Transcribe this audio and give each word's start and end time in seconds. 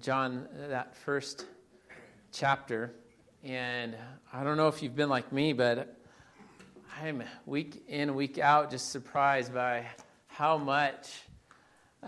John, 0.00 0.48
that 0.68 0.96
first 0.96 1.44
chapter. 2.32 2.94
And 3.44 3.94
I 4.32 4.42
don't 4.44 4.56
know 4.56 4.68
if 4.68 4.82
you've 4.82 4.96
been 4.96 5.10
like 5.10 5.30
me, 5.30 5.52
but 5.52 5.94
I'm 7.02 7.22
week 7.44 7.82
in, 7.86 8.14
week 8.14 8.38
out, 8.38 8.70
just 8.70 8.92
surprised 8.92 9.52
by 9.52 9.84
how 10.28 10.56
much 10.56 11.10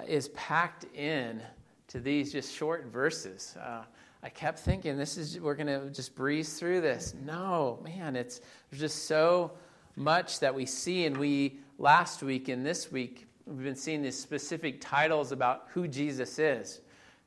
is 0.08 0.28
packed 0.28 0.84
in 0.94 1.42
to 1.88 2.00
these 2.00 2.32
just 2.32 2.54
short 2.54 2.86
verses. 2.86 3.54
Uh, 3.62 3.82
I 4.22 4.30
kept 4.30 4.60
thinking, 4.60 4.96
this 4.96 5.18
is 5.18 5.38
we're 5.38 5.54
going 5.54 5.66
to 5.66 5.90
just 5.90 6.14
breeze 6.14 6.58
through 6.58 6.80
this. 6.80 7.14
No, 7.26 7.78
man, 7.84 8.16
it's 8.16 8.40
there's 8.70 8.80
just 8.80 9.04
so 9.04 9.52
much 9.96 10.40
that 10.40 10.54
we 10.54 10.64
see, 10.64 11.04
and 11.04 11.18
we 11.18 11.58
last 11.78 12.22
week 12.22 12.48
and 12.48 12.64
this 12.64 12.90
week 12.90 13.26
we've 13.44 13.64
been 13.64 13.76
seeing 13.76 14.00
these 14.00 14.18
specific 14.18 14.80
titles 14.80 15.30
about 15.30 15.66
who 15.74 15.86
Jesus 15.86 16.38
is 16.38 16.80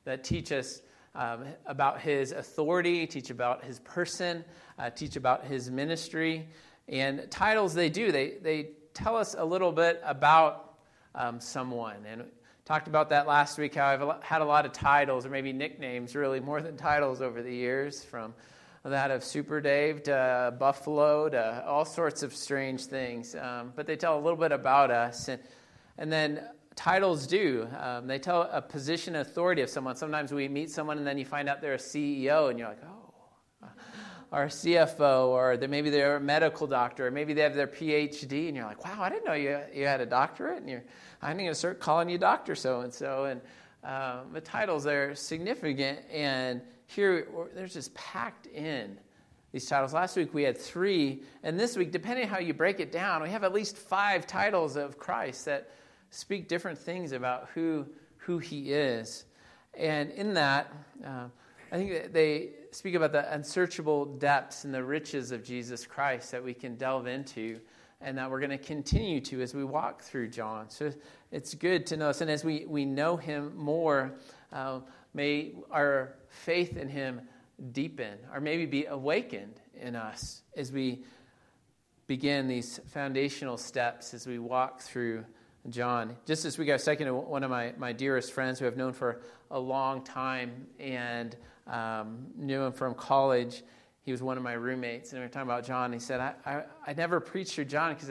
that 0.06 0.24
teach 0.24 0.50
us 0.52 0.80
um, 1.14 1.44
about 1.66 2.00
his 2.00 2.32
authority, 2.32 3.06
teach 3.06 3.30
about 3.30 3.64
his 3.64 3.80
person, 3.80 4.44
uh, 4.78 4.88
teach 4.88 5.16
about 5.16 5.44
his 5.44 5.70
ministry. 5.70 6.48
And 6.88 7.30
titles 7.30 7.74
they 7.74 7.90
do, 7.90 8.12
they, 8.12 8.38
they 8.40 8.70
tell 8.94 9.16
us 9.16 9.34
a 9.36 9.44
little 9.44 9.72
bit 9.72 10.00
about 10.04 10.76
um, 11.14 11.40
someone. 11.40 11.96
And 12.08 12.24
talked 12.64 12.88
about 12.88 13.10
that 13.10 13.26
last 13.26 13.58
week, 13.58 13.74
how 13.74 13.86
I've 13.86 14.22
had 14.22 14.42
a 14.42 14.44
lot 14.44 14.64
of 14.64 14.72
titles, 14.72 15.26
or 15.26 15.30
maybe 15.30 15.52
nicknames, 15.52 16.14
really, 16.14 16.40
more 16.40 16.62
than 16.62 16.76
titles 16.76 17.20
over 17.20 17.42
the 17.42 17.54
years, 17.54 18.04
from 18.04 18.34
that 18.84 19.10
of 19.10 19.24
Super 19.24 19.60
Dave 19.60 20.04
to 20.04 20.54
Buffalo 20.60 21.28
to 21.28 21.64
all 21.66 21.84
sorts 21.84 22.22
of 22.22 22.32
strange 22.32 22.86
things. 22.86 23.34
Um, 23.34 23.72
but 23.74 23.86
they 23.86 23.96
tell 23.96 24.16
a 24.16 24.22
little 24.22 24.38
bit 24.38 24.52
about 24.52 24.92
us. 24.92 25.28
And, 25.28 25.42
and 25.98 26.12
then 26.12 26.40
titles 26.76 27.26
do. 27.26 27.66
Um, 27.80 28.06
they 28.06 28.18
tell 28.18 28.42
a 28.52 28.62
position 28.62 29.16
authority 29.16 29.62
of 29.62 29.68
someone. 29.68 29.96
Sometimes 29.96 30.32
we 30.32 30.46
meet 30.48 30.70
someone 30.70 30.98
and 30.98 31.06
then 31.06 31.18
you 31.18 31.24
find 31.24 31.48
out 31.48 31.60
they're 31.60 31.74
a 31.74 31.78
CEO 31.78 32.50
and 32.50 32.58
you're 32.58 32.68
like, 32.68 32.82
oh, 32.86 33.06
or 34.32 34.44
a 34.44 34.48
CFO, 34.48 35.28
or 35.28 35.56
maybe 35.68 35.88
they're 35.88 36.16
a 36.16 36.20
medical 36.20 36.66
doctor, 36.66 37.06
or 37.06 37.10
maybe 37.10 37.32
they 37.32 37.42
have 37.42 37.54
their 37.54 37.66
PhD, 37.66 38.48
and 38.48 38.56
you're 38.56 38.66
like, 38.66 38.84
wow, 38.84 39.02
I 39.02 39.08
didn't 39.08 39.24
know 39.24 39.34
you, 39.34 39.58
you 39.72 39.86
had 39.86 40.00
a 40.00 40.06
doctorate, 40.06 40.58
and 40.58 40.68
you're, 40.68 40.82
I'm 41.22 41.36
going 41.36 41.48
to 41.48 41.54
start 41.54 41.80
calling 41.80 42.08
you 42.08 42.18
Doctor 42.18 42.54
so 42.54 42.80
and 42.80 42.92
so. 42.92 43.24
And 43.24 43.40
um, 43.84 44.32
the 44.32 44.40
titles 44.40 44.86
are 44.86 45.14
significant, 45.14 46.00
and 46.10 46.60
here 46.86 47.28
they're 47.54 47.66
just 47.66 47.94
packed 47.94 48.46
in 48.46 48.98
these 49.52 49.66
titles. 49.66 49.94
Last 49.94 50.16
week 50.16 50.34
we 50.34 50.42
had 50.42 50.58
three, 50.58 51.22
and 51.42 51.58
this 51.58 51.76
week, 51.76 51.92
depending 51.92 52.26
how 52.26 52.38
you 52.38 52.52
break 52.52 52.80
it 52.80 52.90
down, 52.90 53.22
we 53.22 53.30
have 53.30 53.44
at 53.44 53.54
least 53.54 53.76
five 53.76 54.26
titles 54.26 54.76
of 54.76 54.98
Christ 54.98 55.44
that 55.44 55.70
speak 56.10 56.48
different 56.48 56.78
things 56.78 57.12
about 57.12 57.48
who, 57.54 57.86
who 58.18 58.38
he 58.38 58.72
is. 58.72 59.24
And 59.74 60.10
in 60.10 60.34
that, 60.34 60.72
uh, 61.04 61.26
I 61.70 61.76
think 61.76 62.12
they 62.12 62.50
speak 62.70 62.94
about 62.94 63.12
the 63.12 63.32
unsearchable 63.32 64.04
depths 64.04 64.64
and 64.64 64.72
the 64.72 64.84
riches 64.84 65.32
of 65.32 65.42
Jesus 65.42 65.86
Christ 65.86 66.30
that 66.32 66.42
we 66.42 66.54
can 66.54 66.76
delve 66.76 67.06
into 67.06 67.60
and 68.00 68.18
that 68.18 68.30
we're 68.30 68.40
going 68.40 68.50
to 68.50 68.58
continue 68.58 69.20
to 69.22 69.40
as 69.40 69.54
we 69.54 69.64
walk 69.64 70.02
through 70.02 70.28
John. 70.28 70.70
So 70.70 70.92
it's 71.32 71.54
good 71.54 71.86
to 71.86 71.96
know 71.96 72.08
this. 72.08 72.20
And 72.20 72.30
as 72.30 72.44
we, 72.44 72.64
we 72.66 72.84
know 72.84 73.16
him 73.16 73.56
more, 73.56 74.14
uh, 74.52 74.80
may 75.14 75.54
our 75.70 76.14
faith 76.28 76.76
in 76.76 76.88
him 76.88 77.22
deepen 77.72 78.18
or 78.32 78.40
maybe 78.40 78.66
be 78.66 78.84
awakened 78.86 79.60
in 79.80 79.96
us 79.96 80.42
as 80.56 80.70
we 80.70 81.04
begin 82.06 82.46
these 82.46 82.80
foundational 82.86 83.56
steps 83.56 84.14
as 84.14 84.26
we 84.26 84.38
walk 84.38 84.80
through 84.80 85.24
John. 85.70 86.16
Just 86.26 86.42
week, 86.58 86.70
I 86.70 86.74
was 86.74 86.84
talking 86.84 87.06
to 87.06 87.14
one 87.14 87.42
of 87.42 87.50
my, 87.50 87.72
my 87.76 87.92
dearest 87.92 88.32
friends 88.32 88.58
who 88.58 88.66
I've 88.66 88.76
known 88.76 88.92
for 88.92 89.20
a 89.50 89.58
long 89.58 90.04
time 90.04 90.66
and 90.78 91.36
um, 91.66 92.26
knew 92.36 92.62
him 92.62 92.72
from 92.72 92.94
college. 92.94 93.62
He 94.02 94.12
was 94.12 94.22
one 94.22 94.36
of 94.36 94.44
my 94.44 94.52
roommates, 94.52 95.10
and 95.10 95.20
we 95.20 95.26
were 95.26 95.28
talking 95.28 95.48
about 95.48 95.64
John. 95.64 95.92
He 95.92 95.98
said, 95.98 96.20
I, 96.20 96.34
I, 96.46 96.62
I 96.86 96.92
never 96.94 97.18
preached 97.18 97.54
through 97.54 97.64
John 97.64 97.94
because 97.94 98.10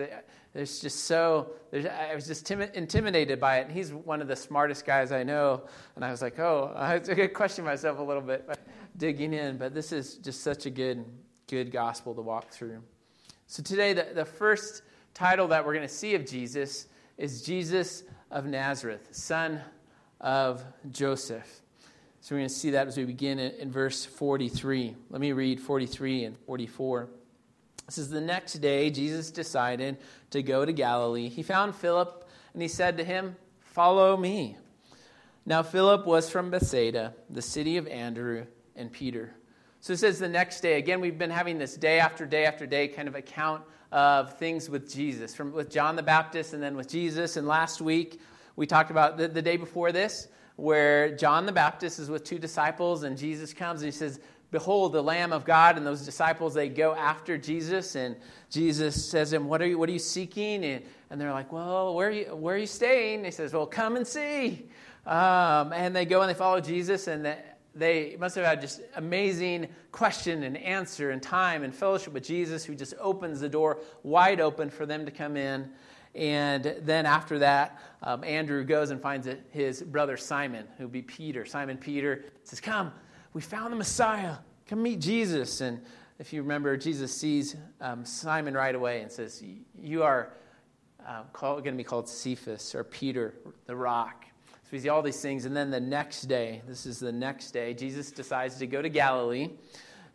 there's 0.53 0.81
just 0.81 1.05
so, 1.05 1.51
there's, 1.71 1.85
I 1.85 2.13
was 2.13 2.27
just 2.27 2.45
tim- 2.45 2.61
intimidated 2.61 3.39
by 3.39 3.59
it. 3.59 3.67
And 3.67 3.71
he's 3.71 3.93
one 3.93 4.21
of 4.21 4.27
the 4.27 4.35
smartest 4.35 4.85
guys 4.85 5.13
I 5.13 5.23
know. 5.23 5.63
And 5.95 6.03
I 6.03 6.11
was 6.11 6.21
like, 6.21 6.37
oh, 6.39 6.73
I 6.77 6.99
to 6.99 7.27
question 7.29 7.63
myself 7.63 7.99
a 7.99 8.03
little 8.03 8.21
bit 8.21 8.49
digging 8.97 9.33
in. 9.33 9.57
But 9.57 9.73
this 9.73 9.93
is 9.93 10.15
just 10.15 10.41
such 10.41 10.65
a 10.65 10.69
good, 10.69 11.05
good 11.47 11.71
gospel 11.71 12.13
to 12.15 12.21
walk 12.21 12.49
through. 12.49 12.81
So 13.47 13.63
today, 13.63 13.93
the, 13.93 14.07
the 14.13 14.25
first 14.25 14.81
title 15.13 15.47
that 15.49 15.65
we're 15.65 15.73
going 15.73 15.87
to 15.87 15.93
see 15.93 16.15
of 16.15 16.25
Jesus 16.25 16.87
is 17.17 17.41
Jesus 17.41 18.03
of 18.31 18.45
Nazareth, 18.45 19.07
son 19.11 19.61
of 20.19 20.63
Joseph. 20.91 21.61
So 22.21 22.35
we're 22.35 22.39
going 22.39 22.49
to 22.49 22.55
see 22.55 22.71
that 22.71 22.87
as 22.87 22.97
we 22.97 23.05
begin 23.05 23.39
in, 23.39 23.71
verse 23.71 24.03
43. 24.03 24.95
Let 25.09 25.21
me 25.21 25.31
read 25.31 25.59
43 25.61 26.25
and 26.25 26.37
44. 26.39 27.07
This 27.85 27.99
is 27.99 28.09
the 28.09 28.21
next 28.21 28.53
day, 28.55 28.89
Jesus 28.89 29.29
decided 29.29 29.97
to 30.31 30.41
go 30.41 30.65
to 30.65 30.73
Galilee. 30.73 31.29
He 31.29 31.43
found 31.43 31.75
Philip 31.75 32.27
and 32.53 32.61
he 32.61 32.67
said 32.67 32.97
to 32.97 33.03
him, 33.03 33.35
Follow 33.59 34.17
me. 34.17 34.57
Now, 35.45 35.61
Philip 35.61 36.07
was 36.07 36.29
from 36.29 36.49
Bethsaida, 36.49 37.13
the 37.29 37.41
city 37.41 37.77
of 37.77 37.87
Andrew 37.87 38.45
and 38.75 38.91
Peter. 38.91 39.35
So 39.79 39.93
it 39.93 39.97
says 39.97 40.17
the 40.17 40.27
next 40.27 40.61
day. 40.61 40.79
Again, 40.79 41.01
we've 41.01 41.19
been 41.19 41.29
having 41.29 41.59
this 41.59 41.75
day 41.75 41.99
after 41.99 42.25
day 42.25 42.45
after 42.45 42.65
day 42.65 42.87
kind 42.87 43.07
of 43.07 43.13
account 43.13 43.63
of 43.95 44.37
things 44.37 44.69
with 44.69 44.93
Jesus, 44.93 45.33
from 45.33 45.53
with 45.53 45.71
John 45.71 45.95
the 45.95 46.03
Baptist 46.03 46.51
and 46.51 46.61
then 46.61 46.75
with 46.75 46.89
Jesus. 46.89 47.37
And 47.37 47.47
last 47.47 47.79
week 47.79 48.19
we 48.57 48.67
talked 48.67 48.91
about 48.91 49.17
the, 49.17 49.29
the 49.29 49.41
day 49.41 49.55
before 49.55 49.93
this, 49.93 50.27
where 50.57 51.15
John 51.15 51.45
the 51.45 51.53
Baptist 51.53 51.99
is 51.99 52.09
with 52.09 52.25
two 52.25 52.37
disciples, 52.37 53.03
and 53.03 53.17
Jesus 53.17 53.53
comes 53.53 53.81
and 53.81 53.91
he 53.91 53.97
says, 53.97 54.19
Behold, 54.51 54.91
the 54.91 55.01
Lamb 55.01 55.31
of 55.31 55.45
God. 55.45 55.77
And 55.77 55.87
those 55.87 56.03
disciples, 56.03 56.53
they 56.53 56.67
go 56.67 56.93
after 56.93 57.37
Jesus, 57.37 57.95
and 57.95 58.17
Jesus 58.49 59.05
says 59.05 59.29
to 59.29 59.37
them, 59.37 59.47
What 59.47 59.61
are 59.61 59.67
you, 59.67 59.79
what 59.79 59.87
are 59.87 59.93
you 59.93 59.99
seeking? 59.99 60.65
And, 60.65 60.83
and 61.09 61.19
they're 61.19 61.31
like, 61.31 61.53
Well, 61.53 61.95
where 61.95 62.09
are 62.09 62.11
you, 62.11 62.35
where 62.35 62.55
are 62.55 62.59
you 62.59 62.67
staying? 62.67 63.19
And 63.19 63.25
he 63.25 63.31
says, 63.31 63.53
Well, 63.53 63.65
come 63.65 63.95
and 63.95 64.05
see. 64.05 64.67
Um, 65.05 65.71
and 65.71 65.95
they 65.95 66.03
go 66.03 66.19
and 66.19 66.29
they 66.29 66.33
follow 66.33 66.59
Jesus, 66.59 67.07
and 67.07 67.23
the, 67.23 67.37
they 67.75 68.15
must 68.17 68.35
have 68.35 68.45
had 68.45 68.61
just 68.61 68.81
amazing 68.95 69.67
question 69.91 70.43
and 70.43 70.57
answer 70.57 71.11
and 71.11 71.21
time 71.21 71.63
and 71.63 71.75
fellowship 71.75 72.13
with 72.13 72.23
Jesus, 72.23 72.63
who 72.63 72.73
just 72.73 72.93
opens 72.99 73.41
the 73.41 73.49
door 73.49 73.79
wide 74.03 74.39
open 74.39 74.69
for 74.69 74.85
them 74.85 75.05
to 75.05 75.11
come 75.11 75.35
in. 75.35 75.69
And 76.15 76.75
then 76.81 77.05
after 77.05 77.39
that, 77.39 77.81
um, 78.01 78.23
Andrew 78.23 78.63
goes 78.63 78.91
and 78.91 79.01
finds 79.01 79.27
his 79.49 79.83
brother 79.83 80.15
Simon, 80.15 80.65
who 80.77 80.85
would 80.85 80.93
be 80.93 81.01
Peter. 81.01 81.45
Simon 81.45 81.77
Peter 81.77 82.25
says, 82.43 82.61
Come, 82.61 82.93
we 83.33 83.41
found 83.41 83.73
the 83.73 83.77
Messiah. 83.77 84.35
Come 84.67 84.81
meet 84.81 85.01
Jesus. 85.01 85.59
And 85.59 85.81
if 86.17 86.31
you 86.31 86.41
remember, 86.41 86.77
Jesus 86.77 87.13
sees 87.13 87.57
um, 87.81 88.05
Simon 88.05 88.53
right 88.53 88.73
away 88.73 89.01
and 89.01 89.11
says, 89.11 89.43
You 89.77 90.03
are 90.03 90.31
uh, 91.05 91.23
going 91.33 91.63
to 91.63 91.71
be 91.73 91.83
called 91.83 92.07
Cephas 92.07 92.73
or 92.73 92.85
Peter, 92.85 93.33
the 93.65 93.75
rock. 93.75 94.24
So 94.65 94.69
we 94.71 94.79
see 94.79 94.89
all 94.89 95.03
these 95.03 95.21
things. 95.21 95.45
And 95.45 95.55
then 95.55 95.69
the 95.69 95.79
next 95.79 96.23
day, 96.23 96.63
this 96.67 96.87
is 96.87 96.99
the 96.99 97.11
next 97.11 97.51
day, 97.51 97.75
Jesus 97.75 98.09
decides 98.09 98.55
to 98.55 98.65
go 98.65 98.81
to 98.81 98.89
Galilee. 98.89 99.51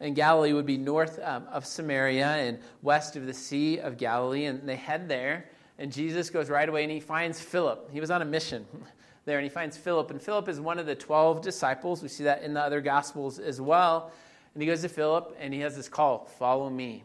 And 0.01 0.17
Galilee 0.17 0.53
would 0.53 0.67
be 0.67 0.77
north 0.77 1.21
um, 1.23 1.47
of 1.53 1.65
Samaria 1.65 2.27
and 2.27 2.59
west 2.83 3.15
of 3.15 3.27
the 3.27 3.33
Sea 3.33 3.79
of 3.79 3.97
Galilee. 3.97 4.47
And 4.47 4.69
they 4.69 4.75
head 4.75 5.09
there. 5.09 5.49
And 5.79 5.93
Jesus 5.93 6.31
goes 6.31 6.51
right 6.51 6.69
away 6.69 6.83
and 6.83 6.91
he 6.91 6.99
finds 6.99 7.41
Philip. 7.41 7.93
He 7.93 8.01
was 8.01 8.11
on 8.11 8.23
a 8.23 8.25
mission 8.25 8.67
there. 9.25 9.39
And 9.39 9.45
he 9.45 9.51
finds 9.51 9.77
Philip. 9.77 10.11
And 10.11 10.21
Philip 10.21 10.49
is 10.49 10.59
one 10.59 10.81
of 10.81 10.87
the 10.87 10.97
12 10.97 11.43
disciples. 11.43 12.03
We 12.03 12.09
see 12.09 12.25
that 12.25 12.43
in 12.43 12.53
the 12.53 12.61
other 12.61 12.81
Gospels 12.81 13.39
as 13.39 13.61
well. 13.61 14.11
And 14.55 14.63
he 14.63 14.67
goes 14.67 14.83
to 14.83 14.89
Philip 14.89 15.37
and 15.39 15.55
he 15.55 15.61
has 15.61 15.77
this 15.77 15.89
call 15.89 16.25
Follow 16.25 16.69
me. 16.69 17.05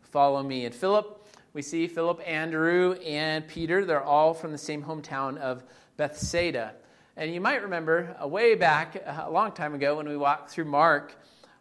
Follow 0.00 0.42
me. 0.42 0.64
And 0.64 0.74
Philip, 0.74 1.26
we 1.52 1.60
see 1.60 1.86
Philip, 1.86 2.22
Andrew, 2.26 2.94
and 3.04 3.46
Peter. 3.46 3.84
They're 3.84 4.02
all 4.02 4.32
from 4.32 4.50
the 4.50 4.58
same 4.58 4.82
hometown 4.82 5.36
of 5.36 5.62
Bethsaida. 6.00 6.72
And 7.18 7.34
you 7.34 7.42
might 7.42 7.60
remember 7.62 8.16
a 8.18 8.26
way 8.26 8.54
back, 8.54 8.96
a 9.04 9.30
long 9.30 9.52
time 9.52 9.74
ago, 9.74 9.98
when 9.98 10.08
we 10.08 10.16
walked 10.16 10.48
through 10.48 10.64
Mark, 10.64 11.14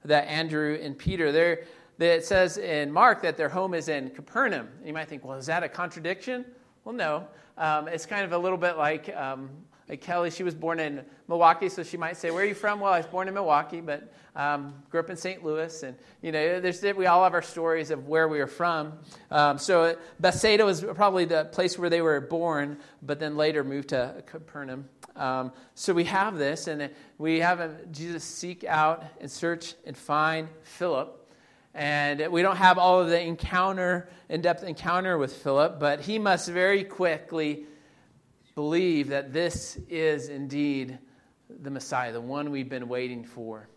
that 0.06 0.30
Andrew 0.30 0.80
and 0.82 0.98
Peter, 0.98 1.34
there, 1.34 1.66
it 2.00 2.24
says 2.24 2.58
in 2.58 2.90
Mark 2.90 3.22
that 3.24 3.36
their 3.36 3.50
home 3.50 3.74
is 3.74 3.90
in 3.90 4.12
Capernaum. 4.12 4.70
You 4.86 4.94
might 4.94 5.10
think, 5.10 5.26
well, 5.26 5.38
is 5.38 5.48
that 5.48 5.64
a 5.64 5.68
contradiction? 5.68 6.46
Well, 6.86 6.96
no. 6.96 7.28
Um, 7.58 7.90
it's 7.90 8.06
kind 8.06 8.24
of 8.24 8.32
a 8.32 8.38
little 8.38 8.58
bit 8.58 8.78
like 8.78 9.14
um, 9.14 9.50
like 9.90 10.02
Kelly, 10.02 10.30
she 10.30 10.44
was 10.44 10.54
born 10.54 10.80
in 10.80 11.04
Milwaukee, 11.28 11.68
so 11.68 11.82
she 11.82 11.98
might 11.98 12.16
say, 12.16 12.30
"Where 12.30 12.44
are 12.44 12.48
you 12.48 12.54
from?" 12.54 12.80
Well, 12.80 12.94
I 12.94 12.98
was 12.98 13.08
born 13.08 13.28
in 13.28 13.34
Milwaukee, 13.34 13.82
but 13.82 14.14
um, 14.36 14.76
grew 14.92 15.00
up 15.00 15.10
in 15.10 15.18
St. 15.18 15.44
Louis, 15.44 15.82
and 15.82 15.98
you 16.22 16.32
know, 16.32 16.60
there's, 16.60 16.84
we 16.96 17.08
all 17.08 17.24
have 17.24 17.34
our 17.34 17.42
stories 17.42 17.90
of 17.90 18.08
where 18.08 18.28
we 18.28 18.40
are 18.40 18.48
from. 18.48 18.94
Um, 19.32 19.58
so 19.58 19.98
Bethsaida 20.20 20.64
was 20.64 20.82
probably 20.82 21.26
the 21.26 21.46
place 21.46 21.80
where 21.80 21.90
they 21.90 22.02
were 22.02 22.22
born, 22.22 22.78
but 23.02 23.20
then 23.20 23.36
later 23.36 23.64
moved 23.64 23.90
to 23.90 24.24
Capernaum. 24.28 24.88
Um, 25.16 25.52
so 25.74 25.92
we 25.94 26.04
have 26.04 26.38
this, 26.38 26.68
and 26.68 26.92
we 27.18 27.40
have 27.40 27.92
Jesus 27.92 28.24
seek 28.24 28.64
out 28.64 29.04
and 29.20 29.30
search 29.30 29.74
and 29.86 29.98
find 29.98 30.50
Philip. 30.62 31.16
And 31.74 32.32
we 32.32 32.42
don't 32.42 32.58
have 32.58 32.78
all 32.78 33.00
of 33.02 33.10
the 33.10 33.20
encounter, 33.20 34.10
in 34.28 34.42
depth 34.42 34.64
encounter 34.64 35.18
with 35.18 35.34
Philip, 35.34 35.80
but 35.80 36.02
he 36.02 36.20
must 36.20 36.50
very 36.50 36.84
quickly 36.84 37.66
believe 38.56 39.10
that 39.10 39.34
this 39.34 39.78
is 39.90 40.30
indeed 40.30 40.98
the 41.50 41.72
Messiah, 41.72 42.12
the 42.12 42.22
one 42.22 42.52
we've 42.52 42.70
been 42.70 42.88
waiting 42.88 43.24
for. 43.24 43.68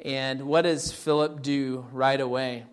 And 0.00 0.42
what 0.42 0.62
does 0.62 0.92
Philip 0.92 1.42
do 1.42 1.86
right 1.92 2.20
away? 2.20 2.66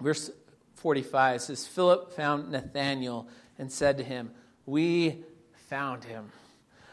Verse 0.00 0.30
45 0.74 1.42
says 1.42 1.66
Philip 1.66 2.12
found 2.12 2.50
Nathanael 2.50 3.28
and 3.58 3.70
said 3.70 3.98
to 3.98 4.04
him, 4.04 4.30
We 4.66 5.24
found 5.68 6.04
him, 6.04 6.30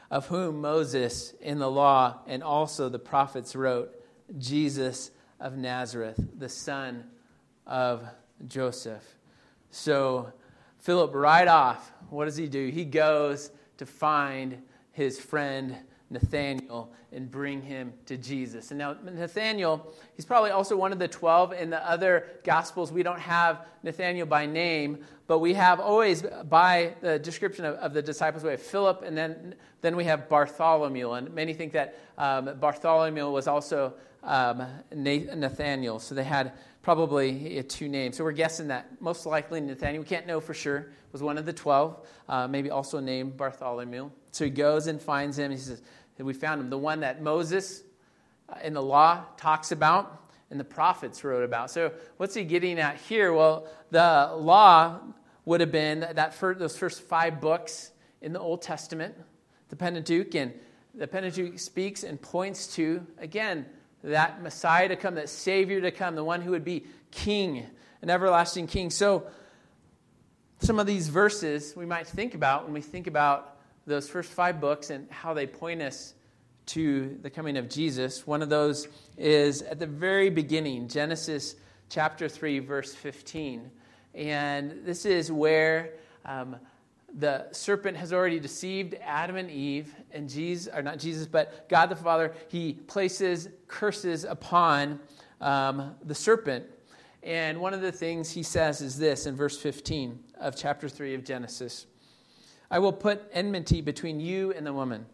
of 0.09 0.27
whom 0.27 0.61
Moses 0.61 1.33
in 1.41 1.59
the 1.59 1.69
law 1.69 2.19
and 2.27 2.43
also 2.43 2.89
the 2.89 2.99
prophets 2.99 3.55
wrote, 3.55 3.93
Jesus 4.37 5.11
of 5.39 5.57
Nazareth, 5.57 6.19
the 6.37 6.49
son 6.49 7.03
of 7.67 8.03
Joseph. 8.47 9.03
So, 9.71 10.31
Philip, 10.83 11.15
right 11.15 11.47
off, 11.47 11.93
what 12.09 12.25
does 12.25 12.35
he 12.35 12.49
do? 12.49 12.67
He 12.67 12.83
goes 12.83 13.51
to 13.77 13.85
find 13.85 14.61
his 14.91 15.17
friend 15.17 15.77
Nathaniel 16.09 16.91
and 17.13 17.31
bring 17.31 17.61
him 17.61 17.93
to 18.05 18.17
Jesus. 18.17 18.69
And 18.69 18.79
now, 18.79 18.97
Nathaniel, 19.01 19.93
he's 20.17 20.25
probably 20.25 20.51
also 20.51 20.75
one 20.75 20.91
of 20.91 20.99
the 20.99 21.07
12. 21.07 21.53
In 21.53 21.69
the 21.69 21.89
other 21.89 22.27
Gospels, 22.43 22.91
we 22.91 23.01
don't 23.01 23.21
have 23.21 23.65
Nathaniel 23.81 24.27
by 24.27 24.45
name, 24.45 25.05
but 25.25 25.39
we 25.39 25.53
have 25.53 25.79
always 25.79 26.25
by 26.49 26.95
the 26.99 27.17
description 27.17 27.63
of, 27.63 27.75
of 27.75 27.93
the 27.93 28.01
disciples, 28.01 28.43
we 28.43 28.51
have 28.51 28.61
Philip, 28.61 29.03
and 29.05 29.17
then, 29.17 29.55
then 29.79 29.95
we 29.95 30.03
have 30.03 30.27
Bartholomew. 30.27 31.11
And 31.11 31.33
many 31.33 31.53
think 31.53 31.71
that 31.71 31.97
um, 32.17 32.59
Bartholomew 32.59 33.31
was 33.31 33.47
also 33.47 33.93
um, 34.21 34.65
Nathaniel. 34.93 35.99
So 35.99 36.13
they 36.13 36.25
had 36.25 36.51
probably 36.83 37.63
two 37.63 37.87
names. 37.87 38.17
So 38.17 38.23
we're 38.25 38.33
guessing 38.33 38.67
that 38.67 39.01
most 39.01 39.25
likely 39.25 39.61
Nathaniel, 39.61 40.03
we 40.03 40.07
can't 40.07 40.27
know 40.27 40.39
for 40.39 40.53
sure, 40.53 40.91
was 41.13 41.23
one 41.23 41.37
of 41.37 41.45
the 41.45 41.53
12, 41.53 42.07
uh, 42.27 42.47
maybe 42.47 42.69
also 42.69 42.99
named 42.99 43.37
Bartholomew. 43.37 44.11
So 44.31 44.45
he 44.45 44.51
goes 44.51 44.87
and 44.87 45.01
finds 45.01 45.39
him. 45.39 45.49
He 45.49 45.57
says, 45.57 45.81
We 46.19 46.33
found 46.33 46.59
him. 46.61 46.69
The 46.69 46.77
one 46.77 46.99
that 46.99 47.23
Moses 47.23 47.83
uh, 48.49 48.55
in 48.61 48.73
the 48.73 48.81
law 48.81 49.23
talks 49.37 49.71
about 49.71 50.29
and 50.51 50.59
the 50.59 50.65
prophets 50.65 51.23
wrote 51.23 51.43
about. 51.43 51.71
So 51.71 51.93
what's 52.17 52.35
he 52.35 52.43
getting 52.43 52.77
at 52.77 52.97
here? 52.97 53.33
Well, 53.33 53.67
the 53.89 54.31
law 54.35 54.99
would 55.45 55.61
have 55.61 55.71
been 55.71 56.01
that 56.01 56.33
first, 56.33 56.59
those 56.59 56.77
first 56.77 57.01
five 57.01 57.39
books 57.39 57.91
in 58.21 58.33
the 58.33 58.39
Old 58.39 58.61
Testament, 58.61 59.15
the 59.69 59.75
Pentateuch, 59.75 60.35
and 60.35 60.53
the 60.93 61.07
Pentateuch 61.07 61.59
speaks 61.59 62.03
and 62.03 62.21
points 62.21 62.75
to, 62.75 63.05
again, 63.17 63.65
that 64.03 64.41
Messiah 64.41 64.89
to 64.89 64.95
come, 64.95 65.15
that 65.15 65.29
Savior 65.29 65.81
to 65.81 65.91
come, 65.91 66.15
the 66.15 66.23
one 66.23 66.41
who 66.41 66.51
would 66.51 66.65
be 66.65 66.85
King, 67.11 67.65
an 68.01 68.09
everlasting 68.09 68.67
King. 68.67 68.89
So, 68.89 69.27
some 70.59 70.79
of 70.79 70.87
these 70.87 71.09
verses 71.09 71.73
we 71.75 71.85
might 71.85 72.07
think 72.07 72.35
about 72.35 72.65
when 72.65 72.73
we 72.73 72.81
think 72.81 73.07
about 73.07 73.57
those 73.85 74.07
first 74.07 74.31
five 74.31 74.61
books 74.61 74.89
and 74.89 75.09
how 75.09 75.33
they 75.33 75.45
point 75.45 75.81
us 75.81 76.13
to 76.67 77.17
the 77.21 77.29
coming 77.29 77.57
of 77.57 77.69
Jesus. 77.69 78.25
One 78.25 78.41
of 78.41 78.49
those 78.49 78.87
is 79.17 79.61
at 79.61 79.79
the 79.79 79.87
very 79.87 80.29
beginning, 80.29 80.87
Genesis 80.87 81.55
chapter 81.89 82.29
3, 82.29 82.59
verse 82.59 82.93
15. 82.95 83.69
And 84.13 84.85
this 84.85 85.05
is 85.05 85.31
where 85.31 85.91
um, 86.25 86.55
the 87.13 87.51
serpent 87.51 87.95
has 87.97 88.11
already 88.11 88.39
deceived 88.39 88.95
Adam 89.01 89.35
and 89.35 89.49
Eve, 89.51 89.93
and 90.11 90.29
Jesus, 90.29 90.73
or 90.73 90.81
not 90.81 90.99
Jesus, 90.99 91.27
but 91.27 91.69
God 91.69 91.87
the 91.87 91.95
Father, 91.95 92.33
he 92.47 92.73
places 92.73 93.49
curses 93.67 94.23
upon 94.23 94.99
um, 95.41 95.95
the 96.03 96.15
serpent. 96.15 96.65
And 97.21 97.61
one 97.61 97.73
of 97.73 97.81
the 97.81 97.91
things 97.91 98.31
he 98.31 98.43
says 98.43 98.81
is 98.81 98.97
this 98.97 99.25
in 99.25 99.35
verse 99.35 99.57
15 99.57 100.19
of 100.39 100.55
chapter 100.55 100.89
3 100.89 101.13
of 101.13 101.23
Genesis 101.23 101.85
I 102.71 102.79
will 102.79 102.93
put 102.93 103.21
enmity 103.31 103.81
between 103.81 104.19
you 104.19 104.51
and 104.53 104.65
the 104.65 104.73
woman, 104.73 105.05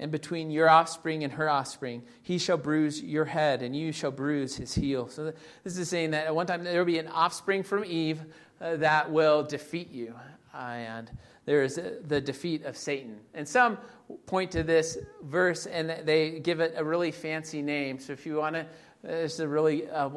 and 0.00 0.10
between 0.10 0.50
your 0.50 0.68
offspring 0.68 1.22
and 1.22 1.32
her 1.34 1.48
offspring. 1.48 2.02
He 2.22 2.36
shall 2.36 2.56
bruise 2.56 3.00
your 3.00 3.24
head, 3.24 3.62
and 3.62 3.76
you 3.76 3.92
shall 3.92 4.10
bruise 4.10 4.56
his 4.56 4.74
heel. 4.74 5.08
So, 5.08 5.32
this 5.62 5.78
is 5.78 5.88
saying 5.88 6.10
that 6.10 6.26
at 6.26 6.34
one 6.34 6.46
time 6.46 6.64
there 6.64 6.78
will 6.78 6.84
be 6.84 6.98
an 6.98 7.06
offspring 7.08 7.62
from 7.62 7.84
Eve 7.84 8.22
uh, 8.60 8.76
that 8.76 9.10
will 9.10 9.44
defeat 9.44 9.92
you. 9.92 10.14
Uh, 10.52 10.58
and 10.58 11.10
there 11.46 11.62
is 11.62 11.80
the 12.06 12.20
defeat 12.20 12.64
of 12.64 12.76
Satan. 12.76 13.18
And 13.32 13.48
some 13.48 13.78
point 14.26 14.50
to 14.50 14.62
this 14.62 14.98
verse 15.22 15.66
and 15.66 15.90
they 16.04 16.40
give 16.40 16.60
it 16.60 16.74
a 16.76 16.84
really 16.84 17.12
fancy 17.12 17.62
name. 17.62 17.98
So 17.98 18.12
if 18.12 18.26
you 18.26 18.36
want 18.36 18.56
to, 18.56 18.66
it's 19.04 19.38
a 19.38 19.48
really, 19.48 19.88
uh, 19.88 20.10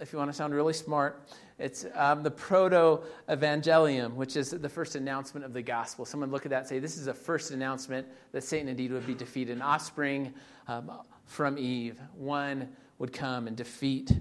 if 0.00 0.12
you 0.12 0.18
want 0.18 0.30
to 0.30 0.36
sound 0.36 0.54
really 0.54 0.72
smart, 0.72 1.28
it's 1.58 1.84
um, 1.94 2.22
the 2.22 2.30
proto 2.30 3.02
evangelium, 3.28 4.14
which 4.14 4.36
is 4.36 4.50
the 4.50 4.68
first 4.68 4.94
announcement 4.94 5.44
of 5.44 5.52
the 5.52 5.60
gospel. 5.60 6.06
Someone 6.06 6.30
look 6.30 6.46
at 6.46 6.50
that 6.50 6.60
and 6.60 6.66
say, 6.68 6.78
This 6.78 6.96
is 6.96 7.06
a 7.06 7.12
first 7.12 7.50
announcement 7.50 8.06
that 8.32 8.42
Satan 8.42 8.68
indeed 8.68 8.92
would 8.92 9.06
be 9.06 9.14
defeated. 9.14 9.56
An 9.56 9.62
offspring 9.62 10.32
um, 10.68 10.90
from 11.26 11.58
Eve, 11.58 12.00
one 12.14 12.68
would 12.98 13.12
come 13.12 13.46
and 13.46 13.56
defeat 13.56 14.12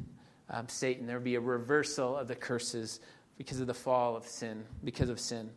um, 0.49 0.67
Satan. 0.67 1.05
There 1.05 1.15
would 1.15 1.23
be 1.23 1.35
a 1.35 1.39
reversal 1.39 2.17
of 2.17 2.27
the 2.27 2.35
curses 2.35 2.99
because 3.37 3.61
of 3.61 3.67
the 3.67 3.73
fall 3.73 4.17
of 4.17 4.27
sin, 4.27 4.65
because 4.83 5.07
of 5.07 5.17
sin. 5.17 5.49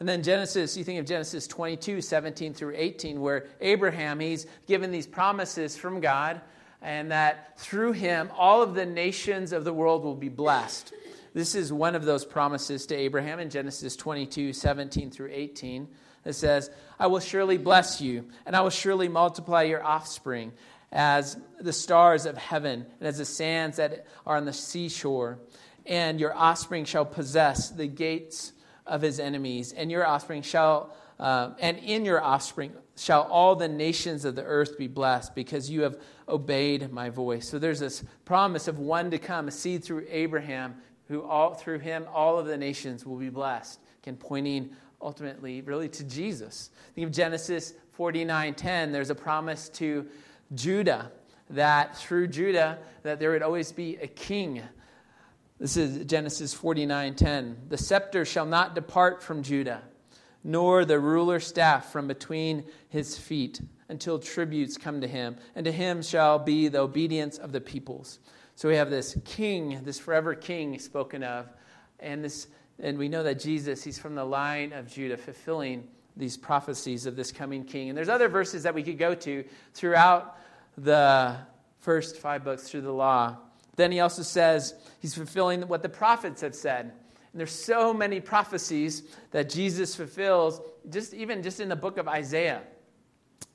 And 0.00 0.08
then 0.08 0.22
Genesis, 0.22 0.78
you 0.78 0.82
think 0.82 0.98
of 0.98 1.04
Genesis 1.04 1.46
22, 1.46 2.00
17 2.00 2.54
through 2.54 2.72
18, 2.74 3.20
where 3.20 3.46
Abraham, 3.60 4.18
he's 4.18 4.46
given 4.66 4.90
these 4.90 5.06
promises 5.06 5.76
from 5.76 6.00
God, 6.00 6.40
and 6.80 7.10
that 7.10 7.58
through 7.58 7.92
him, 7.92 8.30
all 8.34 8.62
of 8.62 8.74
the 8.74 8.86
nations 8.86 9.52
of 9.52 9.64
the 9.64 9.74
world 9.74 10.02
will 10.02 10.14
be 10.14 10.30
blessed. 10.30 10.94
This 11.34 11.54
is 11.54 11.70
one 11.70 11.94
of 11.94 12.06
those 12.06 12.24
promises 12.24 12.86
to 12.86 12.96
Abraham 12.96 13.40
in 13.40 13.50
Genesis 13.50 13.94
22, 13.94 14.54
17 14.54 15.10
through 15.10 15.30
18. 15.32 15.86
It 16.24 16.32
says, 16.32 16.70
I 16.98 17.06
will 17.06 17.20
surely 17.20 17.58
bless 17.58 18.00
you, 18.00 18.24
and 18.46 18.56
I 18.56 18.62
will 18.62 18.70
surely 18.70 19.08
multiply 19.08 19.64
your 19.64 19.84
offspring 19.84 20.52
as 20.92 21.36
the 21.60 21.74
stars 21.74 22.24
of 22.24 22.38
heaven 22.38 22.86
and 22.98 23.06
as 23.06 23.18
the 23.18 23.26
sands 23.26 23.76
that 23.76 24.06
are 24.26 24.38
on 24.38 24.46
the 24.46 24.52
seashore. 24.54 25.38
And 25.84 26.18
your 26.18 26.34
offspring 26.34 26.86
shall 26.86 27.04
possess 27.04 27.68
the 27.68 27.86
gates 27.86 28.52
of 28.90 29.00
his 29.00 29.20
enemies, 29.20 29.72
and 29.72 29.90
your 29.90 30.06
offspring 30.06 30.42
shall, 30.42 30.92
uh, 31.18 31.52
and 31.60 31.78
in 31.78 32.04
your 32.04 32.22
offspring 32.22 32.72
shall 32.96 33.22
all 33.22 33.54
the 33.56 33.68
nations 33.68 34.24
of 34.24 34.34
the 34.34 34.44
earth 34.44 34.76
be 34.76 34.88
blessed, 34.88 35.34
because 35.34 35.70
you 35.70 35.82
have 35.82 35.96
obeyed 36.28 36.92
my 36.92 37.08
voice. 37.08 37.48
So 37.48 37.58
there's 37.58 37.80
this 37.80 38.04
promise 38.24 38.68
of 38.68 38.78
one 38.78 39.10
to 39.12 39.18
come, 39.18 39.48
a 39.48 39.50
seed 39.50 39.84
through 39.84 40.06
Abraham, 40.10 40.74
who 41.06 41.22
all 41.22 41.54
through 41.54 41.78
him 41.78 42.04
all 42.12 42.38
of 42.38 42.46
the 42.46 42.56
nations 42.56 43.06
will 43.06 43.16
be 43.16 43.30
blessed. 43.30 43.80
Again, 44.02 44.16
pointing 44.16 44.70
ultimately 45.00 45.60
really 45.62 45.88
to 45.88 46.04
Jesus. 46.04 46.70
Think 46.94 47.06
of 47.06 47.12
Genesis 47.12 47.74
49:10. 47.96 48.92
There's 48.92 49.10
a 49.10 49.14
promise 49.14 49.68
to 49.70 50.06
Judah 50.54 51.10
that 51.48 51.96
through 51.96 52.28
Judah 52.28 52.78
that 53.02 53.18
there 53.18 53.30
would 53.30 53.42
always 53.42 53.72
be 53.72 53.96
a 53.96 54.06
king 54.06 54.62
this 55.60 55.76
is 55.76 56.06
Genesis 56.06 56.54
49:10. 56.54 57.68
The 57.68 57.76
scepter 57.76 58.24
shall 58.24 58.46
not 58.46 58.74
depart 58.74 59.22
from 59.22 59.42
Judah, 59.42 59.82
nor 60.42 60.86
the 60.86 60.98
ruler's 60.98 61.46
staff 61.46 61.92
from 61.92 62.08
between 62.08 62.64
his 62.88 63.18
feet, 63.18 63.60
until 63.90 64.18
tributes 64.18 64.78
come 64.78 65.02
to 65.02 65.06
him, 65.06 65.36
and 65.54 65.66
to 65.66 65.72
him 65.72 66.00
shall 66.00 66.38
be 66.38 66.68
the 66.68 66.80
obedience 66.80 67.36
of 67.36 67.52
the 67.52 67.60
peoples. 67.60 68.20
So 68.54 68.70
we 68.70 68.76
have 68.76 68.88
this 68.88 69.18
king, 69.26 69.82
this 69.84 69.98
forever 69.98 70.34
king 70.34 70.78
spoken 70.78 71.22
of, 71.22 71.46
and 71.98 72.24
this 72.24 72.48
and 72.78 72.96
we 72.96 73.10
know 73.10 73.22
that 73.22 73.38
Jesus, 73.38 73.84
he's 73.84 73.98
from 73.98 74.14
the 74.14 74.24
line 74.24 74.72
of 74.72 74.90
Judah, 74.90 75.18
fulfilling 75.18 75.86
these 76.16 76.38
prophecies 76.38 77.04
of 77.04 77.16
this 77.16 77.30
coming 77.30 77.64
king. 77.64 77.90
And 77.90 77.98
there's 77.98 78.08
other 78.08 78.28
verses 78.28 78.62
that 78.62 78.74
we 78.74 78.82
could 78.82 78.98
go 78.98 79.14
to 79.14 79.44
throughout 79.74 80.38
the 80.78 81.36
first 81.80 82.16
five 82.16 82.42
books 82.42 82.70
through 82.70 82.80
the 82.80 82.92
law 82.92 83.36
then 83.80 83.92
he 83.92 84.00
also 84.00 84.22
says 84.22 84.74
he's 85.00 85.14
fulfilling 85.14 85.62
what 85.62 85.82
the 85.82 85.88
prophets 85.88 86.42
have 86.42 86.54
said. 86.54 86.92
And 87.32 87.38
there's 87.38 87.52
so 87.52 87.94
many 87.94 88.20
prophecies 88.20 89.02
that 89.30 89.48
Jesus 89.48 89.94
fulfills, 89.94 90.60
just 90.88 91.14
even 91.14 91.42
just 91.42 91.60
in 91.60 91.68
the 91.68 91.76
book 91.76 91.96
of 91.96 92.08
Isaiah. 92.08 92.62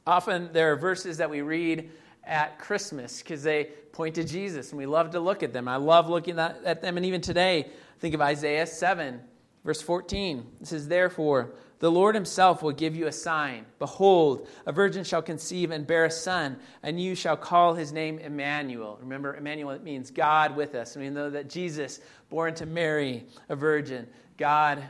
Often 0.08 0.54
there 0.54 0.72
are 0.72 0.76
verses 0.76 1.18
that 1.18 1.30
we 1.30 1.42
read 1.42 1.90
at 2.24 2.60
Christmas 2.60 3.22
because 3.22 3.44
they 3.44 3.66
point 3.92 4.16
to 4.16 4.24
Jesus, 4.24 4.70
and 4.70 4.78
we 4.78 4.86
love 4.86 5.12
to 5.12 5.20
look 5.20 5.44
at 5.44 5.54
them. 5.54 5.68
I 5.68 5.76
love 5.78 6.10
looking 6.10 6.40
at 6.40 6.82
them, 6.82 6.98
and 6.98 7.06
even 7.06 7.22
today, 7.22 7.70
think 8.00 8.14
of 8.14 8.22
Isaiah 8.22 8.68
7, 8.68 9.20
verse 9.64 9.82
14. 9.82 10.46
It 10.62 10.68
says, 10.68 10.88
Therefore, 10.88 11.56
the 11.80 11.92
Lord 11.92 12.16
himself 12.16 12.64
will 12.64 12.72
give 12.72 12.96
you 12.96 13.08
a 13.08 13.12
sign. 13.12 13.66
Behold, 13.80 14.48
a 14.66 14.72
virgin 14.72 15.04
shall 15.04 15.22
conceive 15.22 15.72
and 15.72 15.86
bear 15.86 16.06
a 16.06 16.12
son, 16.12 16.58
and 16.82 17.00
you 17.00 17.16
shall 17.16 17.36
call 17.36 17.74
his 17.74 17.92
name 17.92 18.18
Emmanuel. 18.20 18.98
Remember, 19.02 19.36
Emmanuel 19.36 19.78
means 19.80 20.10
God 20.10 20.56
with 20.56 20.74
us. 20.74 20.96
We 20.96 21.10
know 21.10 21.30
that 21.30 21.50
Jesus, 21.50 22.00
born 22.30 22.56
to 22.56 22.66
Mary, 22.66 23.26
a 23.50 23.56
virgin, 23.56 24.08
God 24.38 24.84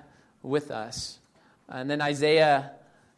with 0.44 0.70
us. 0.70 1.20
And 1.68 1.90
then 1.90 2.02
Isaiah 2.02 2.74